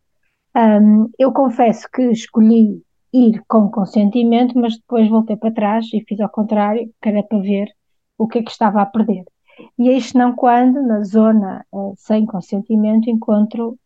Um, 0.57 1.11
eu 1.19 1.33
confesso 1.33 1.89
que 1.93 2.03
escolhi 2.11 2.81
ir 3.13 3.43
com 3.49 3.71
consentimento, 3.71 4.59
mas 4.59 4.77
depois 4.77 5.09
voltei 5.09 5.37
para 5.37 5.53
trás 5.53 5.87
e 5.93 6.05
fiz 6.07 6.21
ao 6.21 6.29
contrário, 6.29 6.89
que 7.03 7.09
era 7.09 7.23
para 7.23 7.39
ver 7.39 7.69
o 8.17 8.29
que 8.29 8.39
é 8.39 8.43
que 8.43 8.51
estava 8.51 8.83
a 8.83 8.87
perder. 8.87 9.25
E 9.79 9.91
isto 9.91 10.17
não 10.17 10.35
quando, 10.35 10.81
na 10.83 11.03
zona 11.03 11.65
uh, 11.73 11.95
sem 11.97 12.25
consentimento, 12.25 13.11
encontro 13.11 13.79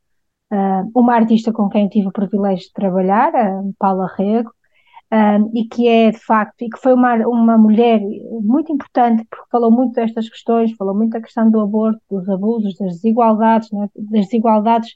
uh, 0.52 0.90
uma 0.94 1.14
artista 1.14 1.52
com 1.52 1.68
quem 1.68 1.88
tive 1.88 2.08
o 2.08 2.12
privilégio 2.12 2.66
de 2.66 2.72
trabalhar, 2.72 3.34
a 3.34 3.62
Paula 3.78 4.10
Rego, 4.16 4.50
um, 5.12 5.50
e 5.54 5.64
que 5.66 5.88
é 5.88 6.10
de 6.10 6.18
facto, 6.18 6.62
e 6.62 6.68
que 6.68 6.78
foi 6.78 6.92
uma, 6.92 7.14
uma 7.26 7.56
mulher 7.56 8.00
muito 8.42 8.72
importante, 8.72 9.26
porque 9.30 9.46
falou 9.50 9.70
muito 9.70 9.94
destas 9.94 10.28
questões, 10.28 10.72
falou 10.72 10.94
muito 10.94 11.12
da 11.12 11.20
questão 11.22 11.50
do 11.50 11.60
aborto, 11.60 12.00
dos 12.10 12.28
abusos, 12.28 12.76
das 12.76 12.94
desigualdades, 12.94 13.72
é? 13.72 13.88
das 13.96 14.26
desigualdades 14.26 14.90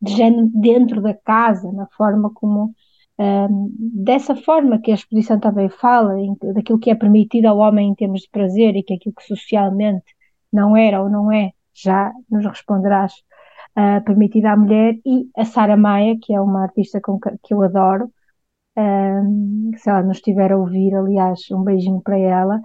de 0.00 0.12
género 0.12 0.48
dentro 0.54 1.02
da 1.02 1.14
casa, 1.14 1.70
na 1.72 1.86
forma 1.96 2.30
como, 2.32 2.74
um, 3.18 3.72
dessa 4.04 4.36
forma 4.36 4.78
que 4.80 4.92
a 4.92 4.94
exposição 4.94 5.40
também 5.40 5.68
fala, 5.68 6.18
em, 6.20 6.36
daquilo 6.54 6.78
que 6.78 6.90
é 6.90 6.94
permitido 6.94 7.46
ao 7.46 7.58
homem 7.58 7.88
em 7.88 7.94
termos 7.94 8.22
de 8.22 8.30
prazer 8.30 8.76
e 8.76 8.82
que 8.82 8.94
aquilo 8.94 9.14
que 9.14 9.24
socialmente 9.24 10.14
não 10.52 10.76
era 10.76 11.02
ou 11.02 11.10
não 11.10 11.32
é, 11.32 11.50
já 11.74 12.12
nos 12.30 12.46
responderás, 12.46 13.12
uh, 13.76 14.04
permitido 14.04 14.46
à 14.46 14.56
mulher, 14.56 14.94
e 15.04 15.28
a 15.36 15.44
Sara 15.44 15.76
Maia, 15.76 16.16
que 16.22 16.32
é 16.32 16.40
uma 16.40 16.62
artista 16.62 17.00
com 17.00 17.18
que, 17.18 17.30
que 17.42 17.52
eu 17.54 17.62
adoro, 17.62 18.10
um, 18.76 19.70
se 19.76 19.88
ela 19.88 20.02
nos 20.02 20.18
estiver 20.18 20.52
a 20.52 20.58
ouvir, 20.58 20.94
aliás, 20.94 21.40
um 21.50 21.62
beijinho 21.62 22.00
para 22.02 22.18
ela, 22.18 22.60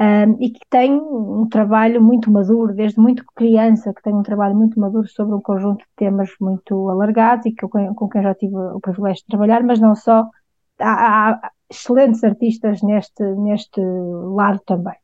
um, 0.00 0.42
e 0.42 0.50
que 0.50 0.60
tem 0.68 0.92
um 0.92 1.46
trabalho 1.48 2.02
muito 2.02 2.30
maduro, 2.30 2.74
desde 2.74 3.00
muito 3.00 3.24
criança, 3.34 3.94
que 3.94 4.02
tem 4.02 4.14
um 4.14 4.22
trabalho 4.22 4.56
muito 4.56 4.78
maduro 4.78 5.06
sobre 5.08 5.34
um 5.34 5.40
conjunto 5.40 5.80
de 5.80 5.90
temas 5.96 6.30
muito 6.40 6.88
alargados 6.90 7.46
e 7.46 7.52
que 7.52 7.64
eu, 7.64 7.68
com 7.68 8.08
quem 8.08 8.22
já 8.22 8.34
tive 8.34 8.56
o 8.56 8.80
privilégio 8.80 9.22
de 9.22 9.28
trabalhar, 9.28 9.62
mas 9.62 9.80
não 9.80 9.94
só, 9.94 10.28
há, 10.80 11.30
há 11.30 11.50
excelentes 11.70 12.22
artistas 12.24 12.82
neste, 12.82 13.22
neste 13.22 13.80
lado 13.80 14.60
também. 14.66 14.96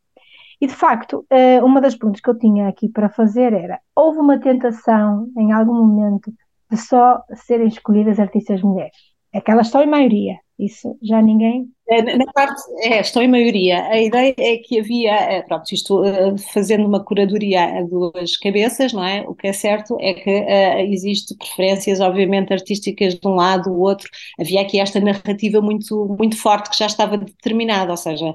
E 0.60 0.66
de 0.66 0.74
facto, 0.74 1.24
eh, 1.30 1.62
uma 1.62 1.80
das 1.80 1.94
perguntas 1.96 2.20
que 2.20 2.28
eu 2.28 2.38
tinha 2.38 2.68
aqui 2.68 2.88
para 2.88 3.08
fazer 3.08 3.52
era: 3.52 3.80
houve 3.96 4.18
uma 4.18 4.38
tentação 4.38 5.28
em 5.38 5.52
algum 5.52 5.74
momento 5.74 6.32
de 6.70 6.76
só 6.76 7.22
serem 7.34 7.68
escolhidas 7.68 8.20
artistas 8.20 8.60
mulheres? 8.62 8.96
É 9.32 9.40
que 9.40 9.50
elas 9.50 9.66
estão 9.66 9.82
em 9.82 9.86
maioria, 9.86 10.36
isso 10.66 10.96
já 11.02 11.22
ninguém. 11.22 11.72
É, 11.90 12.02
na 12.16 12.24
parte, 12.32 12.62
é, 12.82 13.00
estão 13.00 13.20
em 13.20 13.26
maioria. 13.26 13.82
A 13.86 14.00
ideia 14.00 14.32
é 14.38 14.58
que 14.58 14.78
havia, 14.78 15.12
é, 15.12 15.42
pronto, 15.42 15.72
isto 15.72 16.04
eh, 16.04 16.36
fazendo 16.54 16.86
uma 16.86 17.04
curadoria 17.04 17.64
a 17.64 17.82
duas 17.82 18.36
cabeças, 18.36 18.92
não 18.92 19.04
é? 19.04 19.22
O 19.26 19.34
que 19.34 19.48
é 19.48 19.52
certo 19.52 19.96
é 20.00 20.14
que 20.14 20.30
uh, 20.30 20.92
existe 20.92 21.34
preferências, 21.36 21.98
obviamente, 21.98 22.52
artísticas 22.52 23.16
de 23.16 23.26
um 23.26 23.34
lado, 23.34 23.70
do 23.70 23.80
outro. 23.80 24.08
Havia 24.38 24.60
aqui 24.60 24.78
esta 24.78 25.00
narrativa 25.00 25.60
muito, 25.60 26.16
muito 26.16 26.36
forte 26.36 26.70
que 26.70 26.78
já 26.78 26.86
estava 26.86 27.18
determinada, 27.18 27.90
ou 27.90 27.96
seja, 27.96 28.34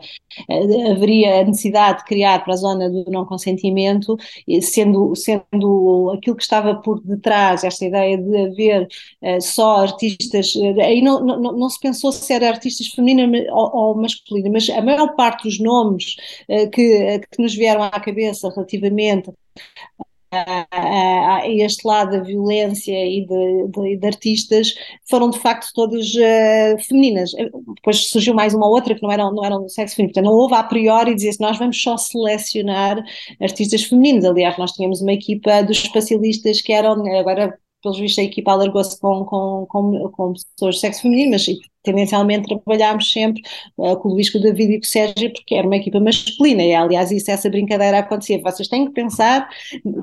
haveria 0.92 1.40
a 1.40 1.44
necessidade 1.46 2.00
de 2.00 2.06
criar 2.06 2.44
para 2.44 2.54
a 2.54 2.58
zona 2.58 2.90
do 2.90 3.06
não 3.10 3.26
consentimento, 3.26 4.18
sendo, 4.62 5.16
sendo 5.16 6.12
aquilo 6.18 6.36
que 6.36 6.44
estava 6.44 6.76
por 6.76 7.02
detrás, 7.02 7.64
esta 7.64 7.86
ideia 7.86 8.18
de 8.18 8.38
haver 8.38 8.88
uh, 9.22 9.42
só 9.42 9.78
artistas, 9.78 10.54
aí 10.82 11.02
não, 11.02 11.26
não, 11.26 11.40
não 11.54 11.70
se 11.70 11.80
pensou 11.80 12.12
se 12.12 12.34
era 12.34 12.50
artistas 12.50 12.88
femininas 12.88 13.45
ou, 13.52 13.96
masculina, 13.96 14.50
mas 14.52 14.70
a 14.70 14.82
maior 14.82 15.16
parte 15.16 15.44
dos 15.44 15.60
nomes 15.60 16.16
uh, 16.50 16.70
que, 16.70 17.20
que 17.32 17.42
nos 17.42 17.56
vieram 17.56 17.84
à 17.84 17.92
cabeça 17.92 18.50
relativamente 18.50 19.32
a, 20.32 21.48
este 21.48 21.88
lado 21.88 22.12
da 22.12 22.24
violência 22.24 22.92
e 22.92 23.26
de, 23.26 23.68
de, 23.68 23.98
de 23.98 24.08
artistas 24.08 24.74
foram 25.10 25.30
de 25.30 25.40
facto 25.40 25.72
todas 25.74 26.14
uh, 26.16 26.84
femininas. 26.88 27.32
Depois 27.76 28.08
surgiu 28.08 28.34
mais 28.34 28.54
uma 28.54 28.68
outra 28.68 28.96
que 28.96 29.04
não 29.04 29.12
eram, 29.12 29.34
não 29.34 29.46
eram 29.46 29.64
do 29.64 29.70
sexo 29.70 29.96
feminino. 29.96 30.14
Portanto, 30.14 30.32
não 30.32 30.38
houve 30.38 30.56
a 30.56 30.64
priori 30.64 31.16
dizer-se 31.16 31.40
nós 31.40 31.58
vamos 31.58 31.82
só 31.82 31.98
selecionar 31.98 33.04
artistas 33.42 33.84
femininos. 33.84 34.26
Aliás, 34.26 34.58
nós 34.58 34.72
tínhamos 34.72 35.02
uma 35.02 35.14
equipa 35.14 35.62
dos 35.64 35.84
especialistas 35.84 36.62
que 36.62 36.74
eram, 36.74 36.94
agora 37.18 37.58
pelos 37.82 38.00
vistos 38.00 38.20
a 38.20 38.24
equipa 38.24 38.52
alargou-se 38.52 39.00
com, 39.00 39.24
com, 39.26 39.66
com, 39.70 40.10
com 40.10 40.34
pessoas 40.34 40.76
de 40.76 40.82
sexo 40.82 41.04
feminino, 41.04 41.32
mas 41.32 41.46
tendencialmente 41.86 42.48
trabalhámos 42.48 43.12
sempre 43.12 43.42
uh, 43.78 43.96
com 43.98 44.10
o 44.10 44.14
Luís, 44.14 44.30
com 44.30 44.40
o 44.40 44.42
David 44.42 44.74
e 44.74 44.80
com 44.80 44.86
o 44.86 44.88
Sérgio, 44.88 45.32
porque 45.32 45.56
era 45.56 45.66
uma 45.66 45.78
equipa 45.78 46.00
masculina, 46.00 46.64
e 46.64 46.74
aliás 46.74 47.12
isso, 47.12 47.32
essa 47.32 47.50
brincadeira 47.50 48.00
acontecia, 48.00 48.42
vocês 48.42 48.68
têm 48.68 48.86
que 48.86 48.94
pensar, 48.94 49.48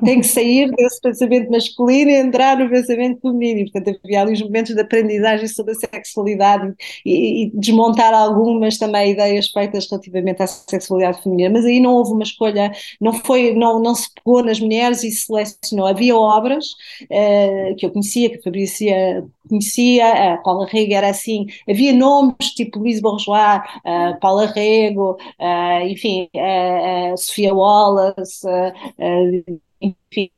têm 0.05 0.21
que 0.21 0.27
sair 0.27 0.71
desse 0.71 1.01
pensamento 1.01 1.51
masculino 1.51 2.11
e 2.11 2.15
entrar 2.15 2.57
no 2.59 2.69
pensamento 2.69 3.21
feminino, 3.21 3.61
e 3.61 3.71
portanto 3.71 4.01
havia 4.05 4.23
ali 4.23 4.33
os 4.33 4.43
momentos 4.43 4.75
de 4.75 4.81
aprendizagem 4.81 5.49
sobre 5.49 5.73
a 5.73 5.75
sexualidade 5.75 6.73
e, 7.05 7.45
e 7.45 7.51
desmontar 7.55 8.15
algumas 8.15 8.79
também 8.79 9.13
ideias 9.13 9.49
feitas 9.49 9.89
relativamente 9.91 10.43
à 10.43 10.47
sexualidade 10.47 11.23
feminina, 11.23 11.51
mas 11.51 11.65
aí 11.65 11.81
não 11.81 11.95
houve 11.95 12.13
uma 12.13 12.23
escolha, 12.23 12.73
não 13.01 13.13
foi, 13.13 13.55
não, 13.55 13.81
não 13.81 13.95
se 13.95 14.09
pegou 14.15 14.43
nas 14.45 14.61
mulheres 14.61 15.03
e 15.03 15.11
selecionou, 15.11 15.87
havia 15.87 16.17
obras 16.17 16.67
uh, 17.05 17.75
que 17.77 17.87
eu 17.87 17.91
conhecia, 17.91 18.31
que 18.31 18.39
a 18.39 18.43
Fabrícia 18.43 19.25
conhecia, 19.49 20.35
a 20.35 20.37
Paula 20.39 20.67
Rega 20.67 20.97
era 20.97 21.09
assim, 21.09 21.47
havia 21.73 21.93
nomes 21.93 22.55
tipo 22.55 22.79
Luís 22.79 23.01
Bourgeois, 23.01 23.63
uh, 23.85 24.19
Paula 24.21 24.47
Rego, 24.47 25.17
uh, 25.39 25.87
enfim, 25.87 26.29
uh, 26.35 27.17
Sofia 27.17 27.55
Wallace, 27.55 28.47
enfim, 29.81 30.31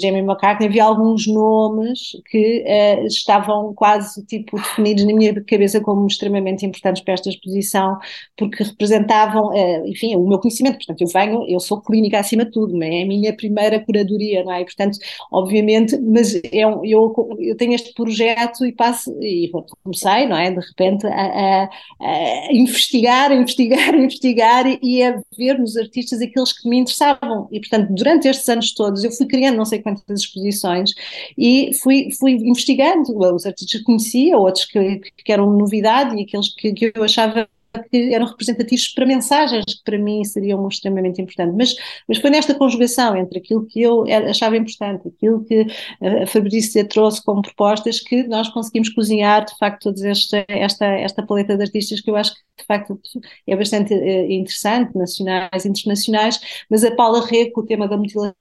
Jamie 0.00 0.22
McCartney, 0.22 0.68
havia 0.68 0.84
alguns 0.84 1.26
nomes 1.26 2.16
que 2.30 2.64
uh, 2.66 3.06
estavam 3.06 3.74
quase 3.74 4.24
tipo 4.26 4.56
definidos 4.56 5.04
na 5.04 5.12
minha 5.14 5.44
cabeça 5.44 5.80
como 5.80 6.06
extremamente 6.06 6.64
importantes 6.64 7.02
para 7.02 7.14
esta 7.14 7.28
exposição, 7.28 7.98
porque 8.36 8.62
representavam, 8.62 9.48
uh, 9.48 9.86
enfim, 9.86 10.16
o 10.16 10.26
meu 10.26 10.38
conhecimento. 10.38 10.76
Portanto, 10.76 11.00
eu 11.00 11.08
venho, 11.08 11.46
eu 11.48 11.60
sou 11.60 11.80
clínica 11.80 12.18
acima 12.18 12.44
de 12.44 12.50
tudo, 12.50 12.82
é 12.82 13.02
a 13.02 13.06
minha 13.06 13.34
primeira 13.34 13.80
curadoria, 13.80 14.44
não 14.44 14.52
é? 14.52 14.60
E, 14.60 14.64
portanto, 14.64 14.98
obviamente, 15.32 15.98
mas 16.00 16.34
é 16.52 16.66
um, 16.66 16.84
eu, 16.84 17.12
eu 17.38 17.56
tenho 17.56 17.74
este 17.74 17.92
projeto 17.94 18.64
e 18.66 18.72
passo, 18.72 19.10
e 19.20 19.50
comecei, 19.82 20.26
não 20.26 20.36
é? 20.36 20.50
De 20.50 20.60
repente, 20.60 21.06
a, 21.06 21.10
a, 21.10 21.70
a 22.00 22.52
investigar, 22.52 23.30
a 23.30 23.34
investigar, 23.34 23.94
a 23.94 23.98
investigar 23.98 24.78
e 24.82 25.02
a 25.02 25.20
ver 25.36 25.58
nos 25.58 25.76
artistas 25.76 26.20
aqueles 26.20 26.52
que 26.52 26.68
me 26.68 26.78
interessavam. 26.78 27.48
E, 27.50 27.60
portanto, 27.60 27.92
durante 27.92 28.28
estes 28.28 28.48
anos 28.48 28.72
todos, 28.74 29.04
eu 29.04 29.12
fui 29.12 29.26
criando 29.26 29.56
não 29.64 29.70
sei 29.70 29.80
quantas 29.80 30.20
exposições 30.20 30.90
e 31.36 31.70
fui, 31.82 32.10
fui 32.18 32.32
investigando 32.32 33.16
os 33.34 33.46
artistas 33.46 33.80
que 33.80 33.86
conhecia, 33.86 34.36
outros 34.36 34.66
que, 34.66 35.00
que 35.16 35.32
eram 35.32 35.50
novidade 35.50 36.16
e 36.16 36.24
aqueles 36.24 36.54
que, 36.54 36.72
que 36.72 36.92
eu 36.94 37.02
achava 37.02 37.48
que 37.90 38.14
eram 38.14 38.26
representativos 38.26 38.88
para 38.88 39.06
mensagens 39.06 39.64
que 39.64 39.84
para 39.84 39.98
mim 39.98 40.24
seriam 40.24 40.66
extremamente 40.68 41.20
importantes. 41.20 41.54
Mas, 41.56 41.74
mas 42.08 42.18
foi 42.18 42.30
nesta 42.30 42.54
conjugação 42.54 43.16
entre 43.16 43.38
aquilo 43.38 43.66
que 43.66 43.82
eu 43.82 44.04
achava 44.28 44.56
importante, 44.56 45.08
aquilo 45.08 45.44
que 45.44 45.66
a 46.00 46.26
Fabrícia 46.26 46.86
trouxe 46.86 47.22
como 47.24 47.42
propostas, 47.42 48.00
que 48.00 48.22
nós 48.24 48.48
conseguimos 48.48 48.90
cozinhar 48.90 49.44
de 49.44 49.56
facto 49.58 49.84
toda 49.84 50.08
esta, 50.08 50.44
esta, 50.48 50.86
esta 50.86 51.26
paleta 51.26 51.56
de 51.56 51.64
artistas 51.64 52.00
que 52.00 52.10
eu 52.10 52.16
acho 52.16 52.32
que 52.34 52.40
de 52.58 52.66
facto 52.66 53.00
é 53.46 53.56
bastante 53.56 53.92
eh, 53.92 54.32
interessante, 54.32 54.96
nacionais, 54.96 55.66
internacionais, 55.66 56.38
mas 56.70 56.84
a 56.84 56.94
Paula 56.94 57.26
Rê, 57.26 57.50
com 57.50 57.62
o 57.62 57.66
tema 57.66 57.88
da 57.88 57.96
mutilação 57.96 58.34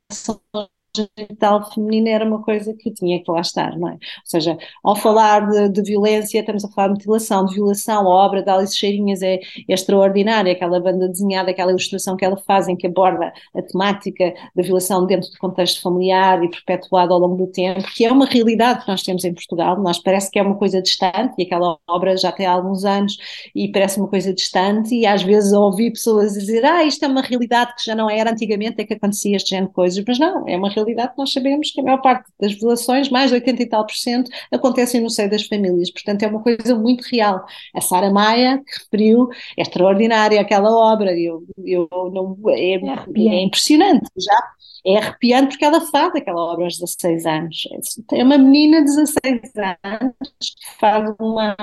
genital 0.96 1.72
feminina 1.72 2.10
era 2.10 2.26
uma 2.26 2.42
coisa 2.42 2.74
que 2.74 2.92
tinha 2.92 3.22
que 3.24 3.32
lá 3.32 3.42
estar, 3.42 3.78
não 3.78 3.90
é? 3.90 3.94
Ou 3.94 4.00
seja, 4.26 4.58
ao 4.84 4.96
falar 4.96 5.50
de, 5.50 5.70
de, 5.70 5.82
violência, 5.82 6.40
estamos 6.40 6.64
a 6.64 6.70
falar 6.70 6.88
de 6.90 6.94
mutilação, 6.94 7.46
de 7.46 7.56
violação, 7.56 8.08
a 8.08 8.26
obra 8.26 8.44
da 8.44 8.56
Alice 8.56 8.78
Cheirinhas 8.78 9.22
é, 9.22 9.36
é 9.36 9.42
extraordinária, 9.68 10.52
aquela 10.52 10.80
banda 10.80 11.08
desenhada, 11.08 11.52
aquela 11.52 11.72
ilustração 11.72 12.16
que 12.16 12.24
ela 12.24 12.38
faz 12.38 12.68
em 12.68 12.76
que 12.76 12.86
aborda 12.86 13.34
a 13.56 13.62
temática 13.62 14.34
da 14.56 14.62
violação 14.62 15.06
dentro 15.06 15.32
do 15.32 15.38
contexto 15.38 15.82
familiar 15.82 16.44
e 16.44 16.50
perpetuado 16.50 17.14
ao 17.14 17.20
longo 17.20 17.38
do 17.38 17.48
tempo, 17.48 17.84
que 17.96 18.06
é 18.06 18.12
uma 18.12 18.26
realidade 18.26 18.84
que 18.84 18.88
nós 18.88 19.02
temos 19.02 19.24
em 19.26 19.34
Portugal, 19.34 19.82
nós 19.82 19.98
parece 20.00 20.30
que 20.30 20.38
é 20.38 20.44
uma 20.44 20.56
coisa 20.56 20.82
distante, 20.82 21.34
e 21.40 21.44
aquela 21.44 21.78
obra 21.90 22.16
já 22.16 22.32
tem 22.32 22.46
alguns 22.46 22.86
anos 22.86 23.18
e 23.56 23.72
parece 23.72 24.00
uma 24.00 24.08
coisa 24.08 24.34
distante, 24.34 24.94
e 24.94 25.06
às 25.06 25.24
vezes 25.24 25.54
ouvi 25.54 25.90
pessoas 25.90 26.34
dizer, 26.34 26.64
ah, 26.66 26.84
isto 26.84 27.04
é 27.04 27.08
uma 27.08 27.22
realidade 27.22 27.74
que 27.76 27.84
já 27.84 27.96
não 27.96 28.10
era 28.10 28.32
antigamente, 28.32 28.82
é 28.82 28.86
que 28.86 28.94
acontecia 28.94 29.36
este 29.36 29.52
género 29.52 29.70
de 29.70 29.74
coisas, 29.74 30.04
mas 30.08 30.20
não, 30.20 30.48
é 30.48 30.56
uma 30.56 30.70
realidade 30.70 30.83
realidade 30.84 31.14
nós 31.18 31.32
sabemos 31.32 31.72
que 31.72 31.80
a 31.82 31.84
maior 31.84 32.02
parte 32.02 32.30
das 32.40 32.54
violações, 32.54 33.10
mais 33.10 33.30
de 33.30 33.36
80 33.36 33.64
e 33.64 33.66
tal 33.70 33.86
por 33.86 33.96
cento, 33.96 34.30
acontecem 34.52 35.02
no 35.02 35.10
seio 35.10 35.30
das 35.30 35.44
famílias, 35.44 35.92
portanto 35.92 36.24
é 36.24 36.28
uma 36.28 36.42
coisa 36.42 36.76
muito 36.76 37.04
real. 37.04 37.46
A 37.74 37.82
Sara 37.82 38.12
Maia, 38.12 38.60
que 38.66 38.80
referiu, 38.84 39.30
é 39.58 39.62
extraordinária 39.62 40.40
aquela 40.40 40.72
obra, 40.72 41.18
eu, 41.18 41.44
eu 41.66 41.88
não, 42.14 42.38
é, 42.50 42.76
é, 42.76 43.36
é 43.36 43.44
impressionante, 43.44 44.10
já 44.18 44.54
é 44.86 44.98
arrepiante 44.98 45.52
porque 45.52 45.66
ela 45.66 45.82
faz 45.82 46.14
aquela 46.16 46.42
obra 46.42 46.66
aos 46.66 46.78
16 46.78 47.26
anos. 47.26 47.68
É 48.12 48.24
uma 48.24 48.38
menina 48.38 48.80
de 48.80 48.86
16 48.86 49.52
anos 49.84 50.14
que 50.40 50.80
faz 50.80 51.16
uma, 51.20 51.56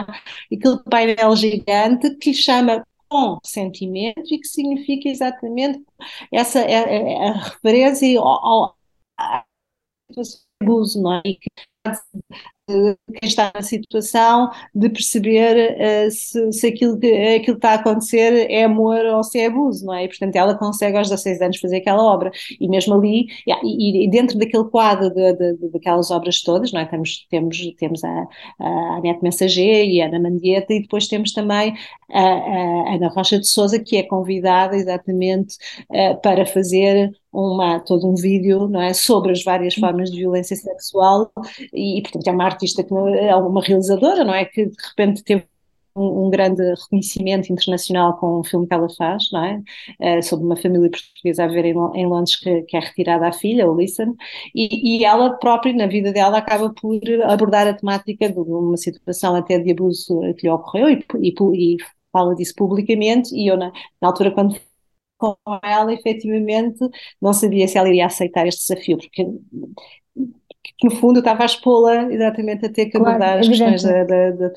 aquele 0.53 0.79
painel 0.91 1.37
gigante 1.37 2.17
que 2.17 2.31
lhe 2.31 2.37
chama 2.37 2.85
com 3.09 3.39
sentimento 3.45 4.23
e 4.33 4.39
que 4.39 4.47
significa 4.47 5.09
exatamente 5.09 5.85
essa 6.33 6.61
é, 6.61 6.73
é, 6.73 7.29
a 7.29 7.33
referência 7.33 8.19
ao, 8.21 8.77
ao, 9.21 9.45
abuso, 10.63 11.03
não 11.03 11.15
é? 11.15 11.23
E 11.25 11.37
que 11.37 11.49
quem 13.15 13.29
está 13.29 13.51
na 13.55 13.63
situação 13.63 14.51
de 14.75 14.89
perceber 14.89 15.77
uh, 15.77 16.11
se, 16.11 16.53
se 16.53 16.67
aquilo, 16.67 16.99
que, 16.99 17.07
aquilo 17.07 17.45
que 17.45 17.51
está 17.53 17.73
a 17.73 17.75
acontecer 17.75 18.51
é 18.51 18.65
amor 18.65 19.05
ou 19.07 19.23
se 19.23 19.39
é 19.39 19.47
abuso, 19.47 19.85
não 19.87 19.95
é? 19.95 20.05
E, 20.05 20.09
portanto, 20.09 20.37
ela 20.37 20.57
consegue 20.57 20.97
aos 20.97 21.09
16 21.09 21.41
anos 21.43 21.59
fazer 21.59 21.77
aquela 21.79 22.03
obra. 22.03 22.31
E 22.61 22.69
mesmo 22.69 22.95
ali, 22.95 23.27
e, 23.47 24.05
e 24.05 24.11
dentro 24.11 24.39
daquele 24.39 24.65
quadro 24.65 25.11
daquelas 25.73 26.11
obras 26.11 26.43
todas, 26.43 26.73
não 26.73 26.81
é? 26.81 26.85
Temos, 26.87 27.27
temos, 27.31 27.59
temos 27.79 28.05
a, 28.05 28.27
a 28.59 28.97
Anete 28.97 29.21
e 29.61 30.03
a 30.03 30.07
Ana 30.07 30.21
Mandieta, 30.21 30.73
e 30.73 30.83
depois 30.83 31.09
temos 31.09 31.33
também 31.33 31.75
a, 32.11 32.21
a 32.21 32.95
Ana 32.95 33.09
Rocha 33.09 33.39
de 33.39 33.47
Souza, 33.47 33.79
que 33.79 33.97
é 33.97 34.03
convidada 34.03 34.77
exatamente 34.77 35.57
uh, 35.91 36.21
para 36.21 36.47
fazer 36.47 37.13
uma, 37.33 37.79
todo 37.81 38.09
um 38.09 38.15
vídeo 38.15 38.69
não 38.69 38.81
é, 38.81 38.93
sobre 38.93 39.33
as 39.33 39.43
várias 39.45 39.75
formas 39.75 40.11
de 40.11 40.19
violência 40.19 40.57
sexual 40.57 41.31
e, 41.73 42.01
portanto, 42.03 42.27
é 42.27 42.33
uma 42.33 42.47
artista 42.61 42.85
que 42.85 42.95
é 42.95 43.35
uma 43.37 43.63
realizadora, 43.63 44.25
não 44.25 44.35
é? 44.35 44.45
Que 44.45 44.67
de 44.67 44.77
repente 44.89 45.25
teve 45.25 45.45
um, 45.97 46.27
um, 46.27 46.31
grande 46.31 46.63
reconhecimento 46.63 47.53
internacional 47.53 48.17
com 48.19 48.41
o 48.41 48.45
filme 48.45 48.67
que 48.67 48.75
ela 48.75 48.89
faz, 48.97 49.31
não 49.33 49.45
é? 49.45 49.63
Uh, 50.19 50.23
sobre 50.23 50.47
uma 50.47 50.57
família 50.57 50.91
portuguesa 50.91 51.45
a 51.45 51.49
viver 51.49 51.67
em, 51.67 51.75
em 51.95 52.07
Londres 52.07 52.37
que, 52.37 52.63
que, 52.63 52.77
é 52.77 52.81
retirada 52.81 53.29
à 53.29 53.33
filha, 53.33 53.69
o 53.71 53.77
Listen, 53.77 54.15
e, 54.55 54.99
e, 54.99 55.05
ela 55.05 55.31
própria, 55.39 55.73
na 55.75 55.87
vida 55.87 56.13
dela, 56.13 56.39
acaba 56.39 56.73
por 56.73 57.01
abordar 57.25 57.67
a 57.67 57.75
temática 57.75 58.29
de 58.31 58.39
uma 58.39 58.77
situação 58.77 59.35
até 59.35 59.59
de 59.59 59.73
abuso 59.73 60.21
que 60.39 60.47
lhe 60.47 60.51
ocorreu 60.53 60.91
e, 60.91 61.05
e, 61.21 61.75
e 61.75 61.77
fala 62.13 62.35
disso 62.35 62.55
publicamente, 62.57 63.35
e 63.35 63.49
eu, 63.49 63.57
na, 63.57 63.73
na 64.01 64.09
altura, 64.09 64.31
quando 64.33 64.57
com 65.19 65.37
ela, 65.63 65.93
efetivamente, 65.93 66.79
não 67.21 67.33
sabia 67.35 67.69
se 67.69 67.77
ela 67.79 67.89
iria 67.89 68.07
aceitar 68.07 68.47
este 68.47 68.63
desafio, 68.67 68.97
porque 68.99 69.27
que 70.63 70.89
no 70.89 70.97
fundo 70.97 71.19
eu 71.19 71.21
estava 71.21 71.43
a 71.43 71.47
expô-la 71.47 72.13
exatamente 72.13 72.67
a 72.67 72.73
ter 72.73 72.87
que 72.87 72.93
claro, 72.93 73.09
abordar 73.09 73.39
as 73.39 73.49
questões 73.49 73.83
da, 73.83 74.05
da, 74.05 74.31
da, 74.31 74.51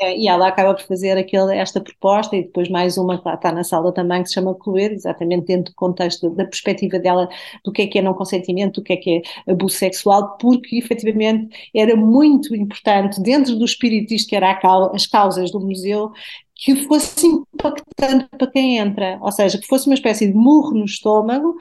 é, 0.00 0.16
e 0.16 0.28
ela 0.28 0.46
acaba 0.46 0.74
por 0.74 0.84
fazer 0.84 1.18
aquele, 1.18 1.56
esta 1.56 1.80
proposta 1.80 2.36
e 2.36 2.44
depois 2.44 2.68
mais 2.68 2.96
uma 2.96 3.18
que 3.18 3.26
lá 3.26 3.34
está 3.34 3.50
na 3.50 3.64
sala 3.64 3.92
também 3.92 4.22
que 4.22 4.28
se 4.28 4.34
chama 4.34 4.54
Cluer, 4.54 4.92
exatamente 4.92 5.46
dentro 5.46 5.72
do 5.72 5.76
contexto 5.76 6.30
da 6.30 6.44
perspectiva 6.44 7.00
dela 7.00 7.28
do 7.64 7.72
que 7.72 7.82
é 7.82 7.86
que 7.88 7.98
é 7.98 8.02
não 8.02 8.14
consentimento, 8.14 8.76
do 8.76 8.84
que 8.84 8.92
é 8.92 8.96
que 8.96 9.22
é 9.46 9.50
abuso 9.50 9.76
sexual, 9.76 10.36
porque 10.38 10.76
efetivamente 10.76 11.48
era 11.74 11.96
muito 11.96 12.54
importante 12.54 13.20
dentro 13.20 13.56
do 13.56 13.64
espírito 13.64 14.10
disto 14.10 14.28
que 14.28 14.36
era 14.36 14.56
as 14.92 15.06
causas 15.06 15.50
do 15.50 15.58
museu 15.58 16.12
que 16.54 16.76
fosse 16.86 17.26
impactante 17.26 18.28
para 18.36 18.50
quem 18.50 18.78
entra, 18.78 19.18
ou 19.20 19.32
seja, 19.32 19.58
que 19.58 19.66
fosse 19.66 19.88
uma 19.88 19.94
espécie 19.94 20.28
de 20.28 20.34
murro 20.34 20.74
no 20.74 20.84
estômago 20.84 21.56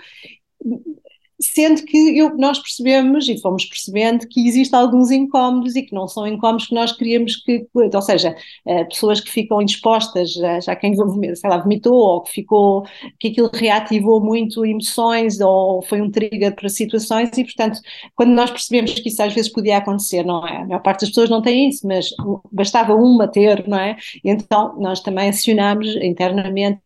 Sendo 1.40 1.84
que 1.84 2.18
eu, 2.18 2.36
nós 2.36 2.58
percebemos 2.60 3.30
e 3.30 3.40
fomos 3.40 3.66
percebendo 3.66 4.28
que 4.28 4.48
existem 4.48 4.80
alguns 4.80 5.12
incómodos 5.12 5.76
e 5.76 5.84
que 5.84 5.94
não 5.94 6.08
são 6.08 6.26
incómodos 6.26 6.66
que 6.68 6.74
nós 6.74 6.92
queríamos 6.92 7.36
que, 7.36 7.68
ou 7.74 8.02
seja, 8.02 8.36
eh, 8.66 8.84
pessoas 8.86 9.22
que 9.22 9.30
ficam 9.30 9.62
indispostas, 9.62 10.34
já, 10.34 10.60
já 10.60 10.76
quem 10.76 10.96
sei 10.96 11.50
lá, 11.50 11.58
vomitou 11.58 11.94
ou 11.94 12.22
que 12.22 12.32
ficou, 12.32 12.84
que 13.20 13.28
aquilo 13.28 13.50
reativou 13.54 14.20
muito 14.20 14.66
emoções 14.66 15.40
ou 15.40 15.82
foi 15.84 16.02
um 16.02 16.10
trigger 16.10 16.56
para 16.56 16.70
situações 16.70 17.30
e, 17.38 17.44
portanto, 17.44 17.80
quando 18.16 18.32
nós 18.32 18.50
percebemos 18.50 18.94
que 18.94 19.10
isso 19.10 19.22
às 19.22 19.34
vezes 19.34 19.52
podia 19.52 19.78
acontecer, 19.78 20.26
não 20.26 20.46
é? 20.48 20.58
A 20.58 20.66
maior 20.66 20.82
parte 20.82 21.02
das 21.02 21.10
pessoas 21.10 21.30
não 21.30 21.42
tem 21.42 21.70
isso, 21.70 21.86
mas 21.88 22.10
bastava 22.52 22.96
uma 22.96 23.28
ter, 23.28 23.68
não 23.68 23.78
é? 23.80 23.96
E 24.24 24.30
então 24.30 24.76
nós 24.80 25.02
também 25.02 25.30
acionámos 25.30 25.88
internamente 25.98 26.82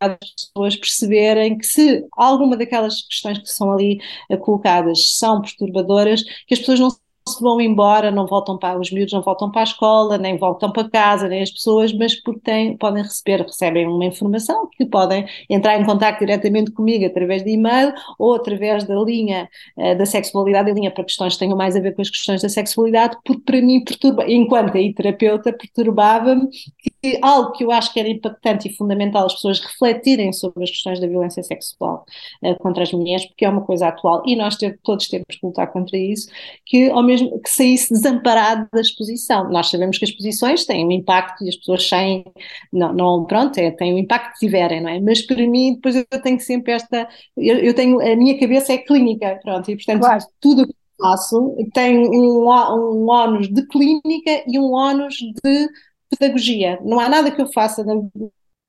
das 0.00 0.18
pessoas 0.36 0.76
perceberem 0.76 1.58
que 1.58 1.66
se 1.66 2.06
alguma 2.12 2.56
daquelas 2.56 3.02
questões 3.02 3.38
que 3.38 3.48
são 3.48 3.72
ali 3.72 3.98
eh, 4.30 4.36
colocadas 4.36 5.16
são 5.18 5.40
perturbadoras, 5.40 6.22
que 6.46 6.54
as 6.54 6.60
pessoas 6.60 6.80
não 6.80 6.90
se 7.28 7.42
vão 7.42 7.60
embora, 7.60 8.10
não 8.10 8.26
voltam 8.26 8.58
para 8.58 8.78
os 8.78 8.90
miúdos, 8.90 9.12
não 9.12 9.22
voltam 9.22 9.50
para 9.50 9.60
a 9.60 9.64
escola, 9.64 10.18
nem 10.18 10.36
voltam 10.38 10.72
para 10.72 10.88
casa, 10.88 11.28
nem 11.28 11.42
as 11.42 11.50
pessoas, 11.50 11.92
mas 11.92 12.14
porque 12.14 12.40
têm, 12.40 12.76
podem 12.76 13.02
receber, 13.02 13.42
recebem 13.42 13.86
uma 13.86 14.04
informação 14.04 14.68
que 14.72 14.86
podem 14.86 15.26
entrar 15.48 15.78
em 15.78 15.84
contato 15.84 16.20
diretamente 16.20 16.70
comigo 16.70 17.04
através 17.04 17.44
de 17.44 17.50
e-mail 17.50 17.92
ou 18.18 18.34
através 18.34 18.84
da 18.84 18.94
linha 18.96 19.48
uh, 19.76 19.96
da 19.96 20.06
sexualidade, 20.06 20.70
a 20.70 20.74
linha 20.74 20.90
para 20.90 21.04
questões 21.04 21.34
que 21.34 21.40
tenham 21.40 21.56
mais 21.56 21.76
a 21.76 21.80
ver 21.80 21.94
com 21.94 22.02
as 22.02 22.10
questões 22.10 22.42
da 22.42 22.48
sexualidade, 22.48 23.16
porque 23.24 23.42
para 23.42 23.60
mim 23.60 23.84
perturba, 23.84 24.24
enquanto 24.26 24.76
aí 24.76 24.94
terapeuta, 24.94 25.52
perturbava-me 25.52 26.48
algo 27.22 27.52
que 27.52 27.64
eu 27.64 27.70
acho 27.70 27.92
que 27.92 28.00
era 28.00 28.08
impactante 28.08 28.68
e 28.68 28.74
fundamental 28.74 29.26
as 29.26 29.34
pessoas 29.34 29.60
refletirem 29.60 30.32
sobre 30.32 30.64
as 30.64 30.70
questões 30.70 31.00
da 31.00 31.06
violência 31.06 31.42
sexual 31.42 32.04
uh, 32.42 32.56
contra 32.58 32.82
as 32.82 32.92
mulheres, 32.92 33.26
porque 33.26 33.44
é 33.44 33.48
uma 33.48 33.60
coisa 33.60 33.88
atual 33.88 34.22
e 34.26 34.34
nós 34.34 34.56
ter, 34.56 34.78
todos 34.82 35.08
temos 35.08 35.26
que 35.30 35.46
lutar 35.46 35.72
contra 35.72 35.96
isso, 35.96 36.28
que 36.66 36.90
ao 36.90 37.02
mesmo 37.02 37.40
que 37.40 37.50
saísse 37.50 37.92
desamparado 37.92 38.68
da 38.72 38.80
exposição. 38.80 39.48
Nós 39.50 39.70
sabemos 39.70 39.98
que 39.98 40.04
as 40.04 40.10
exposições 40.10 40.64
têm 40.64 40.86
um 40.86 40.90
impacto 40.90 41.44
e 41.44 41.48
as 41.48 41.56
pessoas 41.56 41.88
saem, 41.88 42.24
não, 42.72 42.92
não 42.92 43.24
pronto, 43.24 43.58
é, 43.58 43.70
têm 43.70 43.94
o 43.94 43.98
impacto 43.98 44.32
que 44.34 44.46
tiverem, 44.46 44.82
não 44.82 44.90
é? 44.90 45.00
Mas 45.00 45.22
para 45.22 45.46
mim, 45.46 45.74
depois 45.74 45.94
eu 45.94 46.04
tenho 46.22 46.40
sempre 46.40 46.72
esta, 46.72 47.08
eu, 47.36 47.58
eu 47.58 47.74
tenho, 47.74 48.00
a 48.00 48.16
minha 48.16 48.38
cabeça 48.38 48.72
é 48.72 48.78
clínica, 48.78 49.38
pronto, 49.42 49.70
e 49.70 49.76
portanto 49.76 50.00
claro. 50.00 50.24
tudo 50.40 50.62
o 50.62 50.66
que 50.66 50.74
faço 51.00 51.56
tem 51.72 51.96
um, 52.08 52.48
um 52.48 53.08
ónus 53.08 53.48
de 53.48 53.64
clínica 53.68 54.42
e 54.46 54.58
um 54.58 54.72
ónus 54.72 55.14
de 55.14 55.68
pedagogia. 56.10 56.78
Não 56.84 56.98
há 56.98 57.08
nada 57.08 57.30
que 57.30 57.40
eu 57.40 57.52
faça 57.52 57.84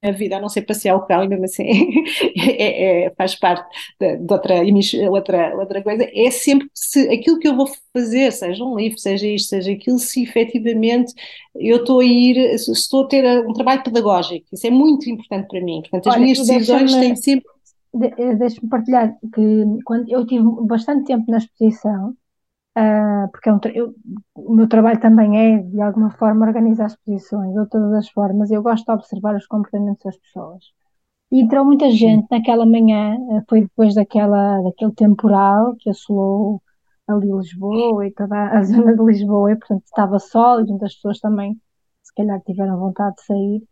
na 0.01 0.11
vida 0.11 0.37
a 0.37 0.39
não 0.39 0.47
ser 0.47 0.61
passear 0.61 0.95
o 0.95 1.05
cão, 1.05 1.23
e 1.23 1.27
mesmo 1.27 1.45
assim 1.45 1.63
é, 2.37 3.05
é, 3.05 3.09
faz 3.11 3.35
parte 3.35 3.67
de, 3.99 4.17
de 4.17 4.33
outra, 4.33 4.63
outra, 5.09 5.55
outra 5.57 5.83
coisa, 5.83 6.07
é 6.13 6.31
sempre 6.31 6.69
se 6.73 7.09
aquilo 7.09 7.37
que 7.37 7.47
eu 7.47 7.55
vou 7.55 7.69
fazer, 7.93 8.31
seja 8.31 8.63
um 8.63 8.77
livro, 8.77 8.97
seja 8.97 9.27
isto, 9.27 9.49
seja 9.49 9.71
aquilo, 9.71 9.99
se 9.99 10.23
efetivamente 10.23 11.13
eu 11.55 11.77
estou 11.77 11.99
a 11.99 12.05
ir, 12.05 12.57
se 12.57 12.71
estou 12.71 13.03
a 13.03 13.07
ter 13.07 13.45
um 13.45 13.53
trabalho 13.53 13.83
pedagógico, 13.83 14.45
isso 14.53 14.65
é 14.65 14.71
muito 14.71 15.09
importante 15.09 15.47
para 15.47 15.61
mim, 15.61 15.81
portanto 15.81 16.07
as 16.07 16.15
Olha, 16.15 16.23
minhas 16.23 16.37
decisões 16.39 16.93
têm 16.93 17.15
sempre... 17.15 17.45
De, 17.93 18.35
Deixa-me 18.35 18.69
partilhar 18.69 19.17
que 19.33 19.65
quando 19.83 20.07
eu 20.09 20.25
tive 20.25 20.45
bastante 20.67 21.05
tempo 21.05 21.25
na 21.29 21.39
exposição, 21.39 22.13
Uh, 22.77 23.29
porque 23.31 23.49
é 23.49 23.53
um 23.53 23.59
eu, 23.73 23.93
o 24.35 24.53
meu 24.53 24.67
trabalho 24.67 24.99
também 24.99 25.37
é, 25.37 25.57
de 25.57 25.81
alguma 25.81 26.11
forma, 26.11 26.45
organizar 26.45 26.87
exposições, 26.87 27.53
de 27.53 27.69
todas 27.69 27.93
as 27.93 28.09
formas. 28.09 28.51
Eu 28.51 28.61
gosto 28.61 28.85
de 28.85 28.91
observar 28.91 29.35
os 29.35 29.47
comportamentos 29.47 30.03
das 30.03 30.17
pessoas. 30.17 30.63
E 31.31 31.41
entrou 31.41 31.65
muita 31.65 31.89
gente 31.91 32.27
naquela 32.31 32.65
manhã, 32.65 33.17
ah, 33.31 33.43
foi 33.49 33.61
depois 33.61 33.95
daquela, 33.95 34.61
daquele 34.63 34.93
temporal 34.93 35.75
que 35.79 35.89
assolou 35.89 36.61
ali 37.07 37.27
Lisboa 37.31 38.07
e 38.07 38.11
toda 38.13 38.35
a 38.49 38.61
zona 38.63 38.95
de 38.95 39.03
Lisboa, 39.03 39.51
e 39.51 39.55
portanto 39.55 39.85
estava 39.85 40.19
sol, 40.19 40.61
e 40.61 40.65
muitas 40.65 40.95
pessoas 40.95 41.19
também, 41.19 41.59
se 42.03 42.13
calhar, 42.15 42.41
tiveram 42.41 42.79
vontade 42.79 43.15
de 43.17 43.23
sair. 43.23 43.63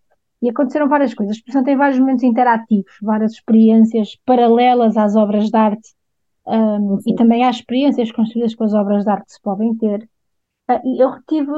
E 0.41 0.49
aconteceram 0.49 0.87
várias 0.89 1.13
coisas. 1.13 1.35
A 1.35 1.37
exposição 1.37 1.63
tem 1.63 1.75
vários 1.77 1.99
momentos 1.99 2.23
interativos, 2.23 2.93
várias 3.01 3.33
experiências 3.33 4.15
paralelas 4.25 4.97
às 4.97 5.15
obras 5.15 5.49
de 5.49 5.57
arte 5.57 5.96
um, 6.47 6.99
e 7.05 7.15
também 7.15 7.43
há 7.43 7.49
experiências 7.49 8.11
construídas 8.11 8.55
com 8.55 8.63
as 8.63 8.73
obras 8.73 9.03
de 9.03 9.09
arte 9.09 9.25
que 9.25 9.33
se 9.33 9.41
podem 9.41 9.75
ter. 9.77 10.09
Uh, 10.69 11.01
eu 11.01 11.09
retive 11.11 11.51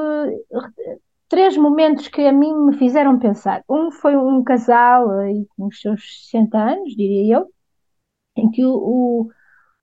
três 1.29 1.55
momentos 1.57 2.07
que 2.07 2.21
a 2.21 2.31
mim 2.33 2.53
me 2.65 2.77
fizeram 2.77 3.19
pensar. 3.19 3.63
Um 3.69 3.91
foi 3.91 4.17
um 4.17 4.43
casal 4.43 5.09
aí 5.11 5.45
com 5.55 5.67
os 5.67 5.79
seus 5.79 6.01
60 6.31 6.57
anos, 6.57 6.95
diria 6.95 7.37
eu, 7.37 7.47
em 8.35 8.49
que 8.51 8.65
o, 8.65 8.71
o, 8.73 9.29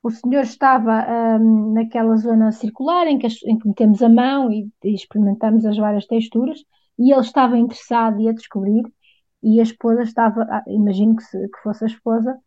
o 0.03 0.11
senhor 0.11 0.43
estava 0.43 1.05
um, 1.39 1.73
naquela 1.73 2.15
zona 2.17 2.51
circular 2.51 3.07
em 3.07 3.17
que, 3.17 3.27
em 3.45 3.57
que 3.57 3.67
metemos 3.67 4.01
a 4.01 4.09
mão 4.09 4.51
e, 4.51 4.69
e 4.83 4.93
experimentamos 4.93 5.65
as 5.65 5.77
várias 5.77 6.05
texturas, 6.05 6.59
e 6.99 7.11
ele 7.11 7.21
estava 7.21 7.57
interessado 7.57 8.19
e 8.21 8.29
a 8.29 8.33
descobrir, 8.33 8.83
e 9.43 9.59
a 9.59 9.63
esposa 9.63 10.03
estava, 10.03 10.41
ah, 10.49 10.63
imagino 10.67 11.15
que, 11.15 11.23
se, 11.23 11.37
que 11.49 11.59
fosse 11.63 11.83
a 11.85 11.87
esposa, 11.87 12.37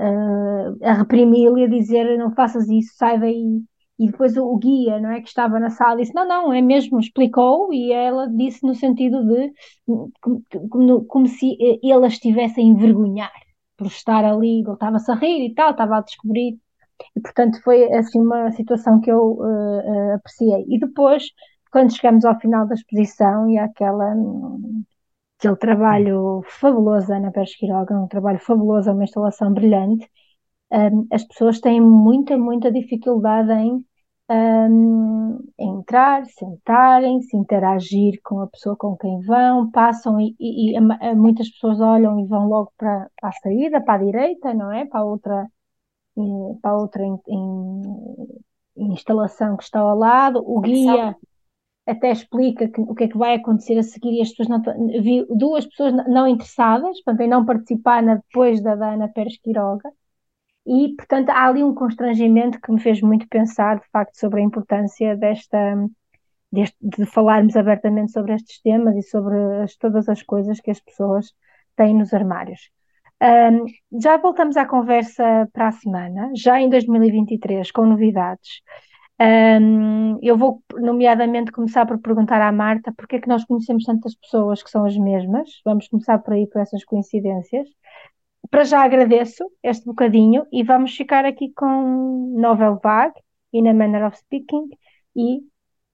uh, 0.00 0.78
a 0.84 0.92
reprimi-lo 0.94 1.58
e 1.58 1.64
a 1.64 1.68
dizer 1.68 2.18
não 2.18 2.32
faças 2.32 2.68
isso, 2.68 2.94
sai 2.96 3.18
daí. 3.18 3.62
E 3.98 4.06
depois 4.06 4.34
o, 4.36 4.44
o, 4.46 4.56
guia, 4.56 4.98
não 4.98 5.10
é, 5.10 5.20
que 5.20 5.28
estava 5.28 5.60
na 5.60 5.68
sala, 5.68 5.98
disse 5.98 6.14
não, 6.14 6.26
não, 6.26 6.52
é 6.52 6.62
mesmo, 6.62 6.98
explicou 6.98 7.72
e 7.72 7.92
ela 7.92 8.26
disse 8.28 8.66
no 8.66 8.74
sentido 8.74 9.22
de 9.26 9.52
como, 10.70 11.04
como, 11.04 11.26
se 11.26 11.56
ele 11.60 12.04
a 12.04 12.08
estivesse 12.08 12.60
a 12.60 12.64
envergonhar 12.64 13.32
por 13.76 13.88
estar 13.88 14.24
ali, 14.24 14.60
ele 14.60 14.72
estava-se 14.72 15.10
a 15.10 15.14
rir 15.14 15.46
e 15.46 15.54
tal, 15.54 15.72
estava 15.72 15.98
a 15.98 16.00
descobrir. 16.00 16.58
E 17.16 17.20
portanto 17.20 17.62
foi 17.62 17.92
assim 17.92 18.20
uma 18.20 18.50
situação 18.52 19.00
que 19.00 19.10
eu 19.10 19.32
uh, 19.32 19.42
uh, 19.42 20.14
apreciei. 20.14 20.64
E 20.68 20.78
depois, 20.78 21.24
quando 21.70 21.94
chegamos 21.94 22.24
ao 22.24 22.38
final 22.40 22.66
da 22.66 22.74
exposição 22.74 23.50
e 23.50 23.58
àquela 23.58 24.14
aquele 25.40 25.56
trabalho 25.56 26.42
fabuloso 26.46 27.12
Ana 27.12 27.32
Pérez 27.32 27.56
Quiroga, 27.56 27.98
um 27.98 28.06
trabalho 28.06 28.38
fabuloso, 28.38 28.90
é 28.90 28.92
uma 28.92 29.04
instalação 29.04 29.52
brilhante. 29.52 30.08
Um, 30.70 31.06
as 31.10 31.24
pessoas 31.24 31.60
têm 31.60 31.80
muita, 31.80 32.36
muita 32.36 32.70
dificuldade 32.70 33.50
em, 33.52 33.84
um, 34.30 35.38
entrar, 35.58 36.26
sentarem, 36.26 37.22
se 37.22 37.36
interagir 37.36 38.20
com 38.22 38.40
a 38.40 38.46
pessoa 38.46 38.76
com 38.76 38.96
quem 38.96 39.20
vão, 39.22 39.70
passam 39.70 40.20
e, 40.20 40.36
e, 40.38 40.76
e 40.76 41.14
muitas 41.14 41.48
pessoas 41.48 41.80
olham 41.80 42.20
e 42.20 42.26
vão 42.26 42.46
logo 42.46 42.72
para, 42.76 43.08
para, 43.18 43.30
a 43.30 43.32
saída, 43.32 43.80
para 43.80 43.94
a 43.94 44.04
direita, 44.04 44.52
não 44.54 44.70
é? 44.70 44.84
Para 44.84 45.04
outra, 45.04 45.48
para 46.60 46.76
outra 46.76 47.02
in, 47.02 47.18
in, 47.26 48.92
instalação 48.92 49.56
que 49.56 49.64
está 49.64 49.80
ao 49.80 49.96
lado. 49.96 50.42
O 50.46 50.60
guia 50.60 51.16
até 51.86 52.12
explica 52.12 52.68
que, 52.68 52.80
o 52.80 52.94
que 52.94 53.04
é 53.04 53.08
que 53.08 53.18
vai 53.18 53.34
acontecer 53.34 53.78
a 53.78 53.82
seguir 53.82 54.18
e 54.18 54.22
as 54.22 54.30
pessoas 54.30 54.48
não 54.48 54.62
vi 55.02 55.26
duas 55.30 55.66
pessoas 55.66 55.92
não 56.08 56.26
interessadas, 56.26 57.02
portanto, 57.02 57.20
em 57.22 57.28
não 57.28 57.44
participar 57.44 58.02
na, 58.02 58.16
depois 58.16 58.62
da 58.62 58.72
Ana 58.72 59.08
Pérez 59.08 59.38
Quiroga, 59.38 59.90
e 60.66 60.94
portanto 60.96 61.30
há 61.30 61.46
ali 61.48 61.62
um 61.64 61.74
constrangimento 61.74 62.60
que 62.60 62.72
me 62.72 62.80
fez 62.80 63.00
muito 63.00 63.26
pensar 63.28 63.80
de 63.80 63.88
facto 63.90 64.16
sobre 64.16 64.40
a 64.40 64.44
importância 64.44 65.16
desta 65.16 65.58
deste, 66.52 66.76
de 66.80 67.06
falarmos 67.06 67.56
abertamente 67.56 68.12
sobre 68.12 68.34
estes 68.34 68.60
temas 68.60 68.96
e 68.96 69.02
sobre 69.02 69.36
as, 69.62 69.76
todas 69.76 70.08
as 70.08 70.22
coisas 70.22 70.60
que 70.60 70.70
as 70.70 70.80
pessoas 70.80 71.32
têm 71.76 71.94
nos 71.94 72.12
armários. 72.12 72.70
Um, 73.22 73.66
já 74.00 74.16
voltamos 74.16 74.56
à 74.56 74.64
conversa 74.66 75.48
para 75.52 75.68
a 75.68 75.72
semana, 75.72 76.30
já 76.34 76.60
em 76.60 76.68
2023, 76.68 77.70
com 77.70 77.84
novidades. 77.84 78.62
Um, 79.20 80.18
eu 80.22 80.36
vou, 80.36 80.62
nomeadamente, 80.74 81.52
começar 81.52 81.84
por 81.84 81.98
perguntar 81.98 82.40
à 82.40 82.50
Marta 82.50 82.92
porque 82.96 83.16
é 83.16 83.20
que 83.20 83.28
nós 83.28 83.44
conhecemos 83.44 83.84
tantas 83.84 84.14
pessoas 84.14 84.62
que 84.62 84.70
são 84.70 84.84
as 84.86 84.96
mesmas. 84.96 85.60
Vamos 85.64 85.88
começar 85.88 86.18
por 86.20 86.32
aí, 86.32 86.46
por 86.46 86.60
essas 86.60 86.84
coincidências. 86.84 87.68
Para 88.50 88.64
já 88.64 88.82
agradeço 88.82 89.44
este 89.62 89.84
bocadinho 89.84 90.46
e 90.50 90.64
vamos 90.64 90.96
ficar 90.96 91.24
aqui 91.24 91.52
com 91.54 92.34
Novel 92.36 92.80
Vague 92.82 93.20
e 93.52 93.62
na 93.62 93.74
Manner 93.74 94.06
of 94.06 94.16
Speaking 94.18 94.68
e 95.14 95.40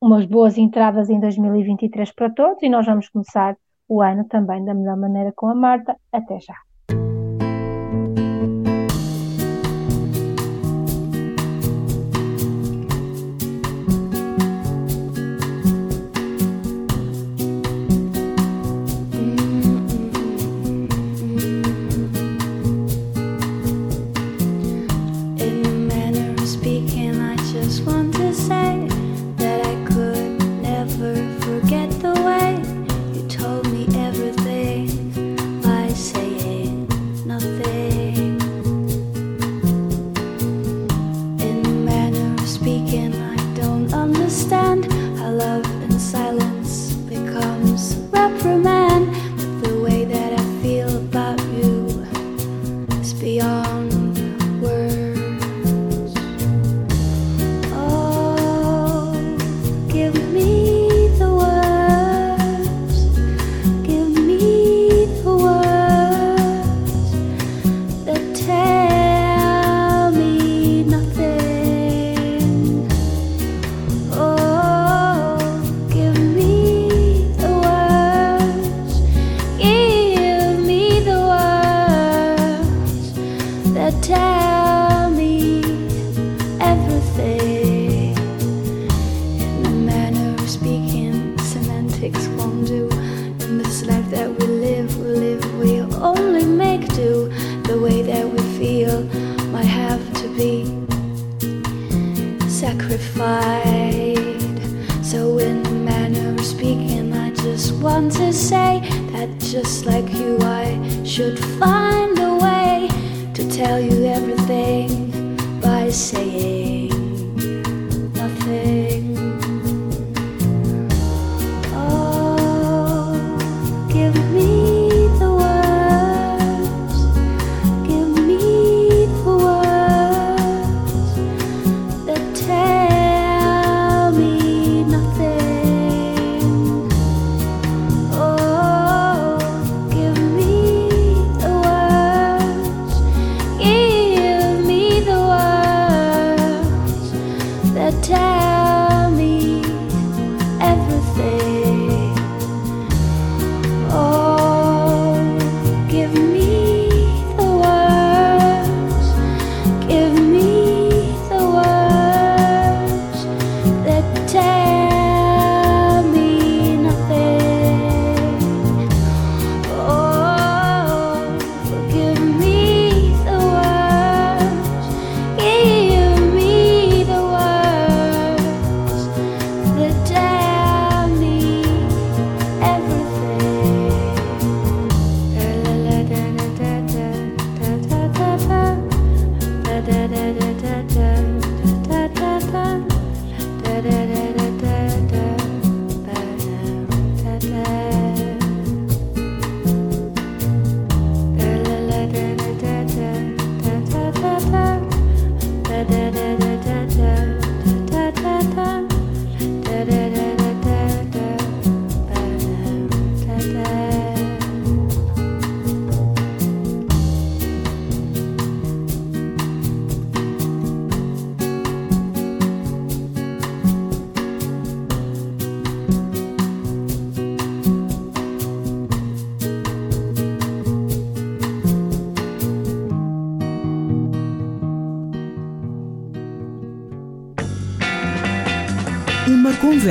umas 0.01 0.25
boas 0.27 0.57
entradas 0.57 1.11
em 1.11 1.19
2023 1.21 2.13
para 2.13 2.31
todos 2.31 2.63
e 2.63 2.69
nós 2.69 2.87
vamos 2.87 3.09
começar 3.09 3.57
o 3.89 4.01
ano 4.03 4.25
também 4.29 4.65
da 4.65 4.75
melhor 4.75 4.97
maneira 4.97 5.33
com 5.35 5.49
a 5.49 5.55
Marta. 5.55 5.97
Até 6.13 6.39
já! 6.41 6.66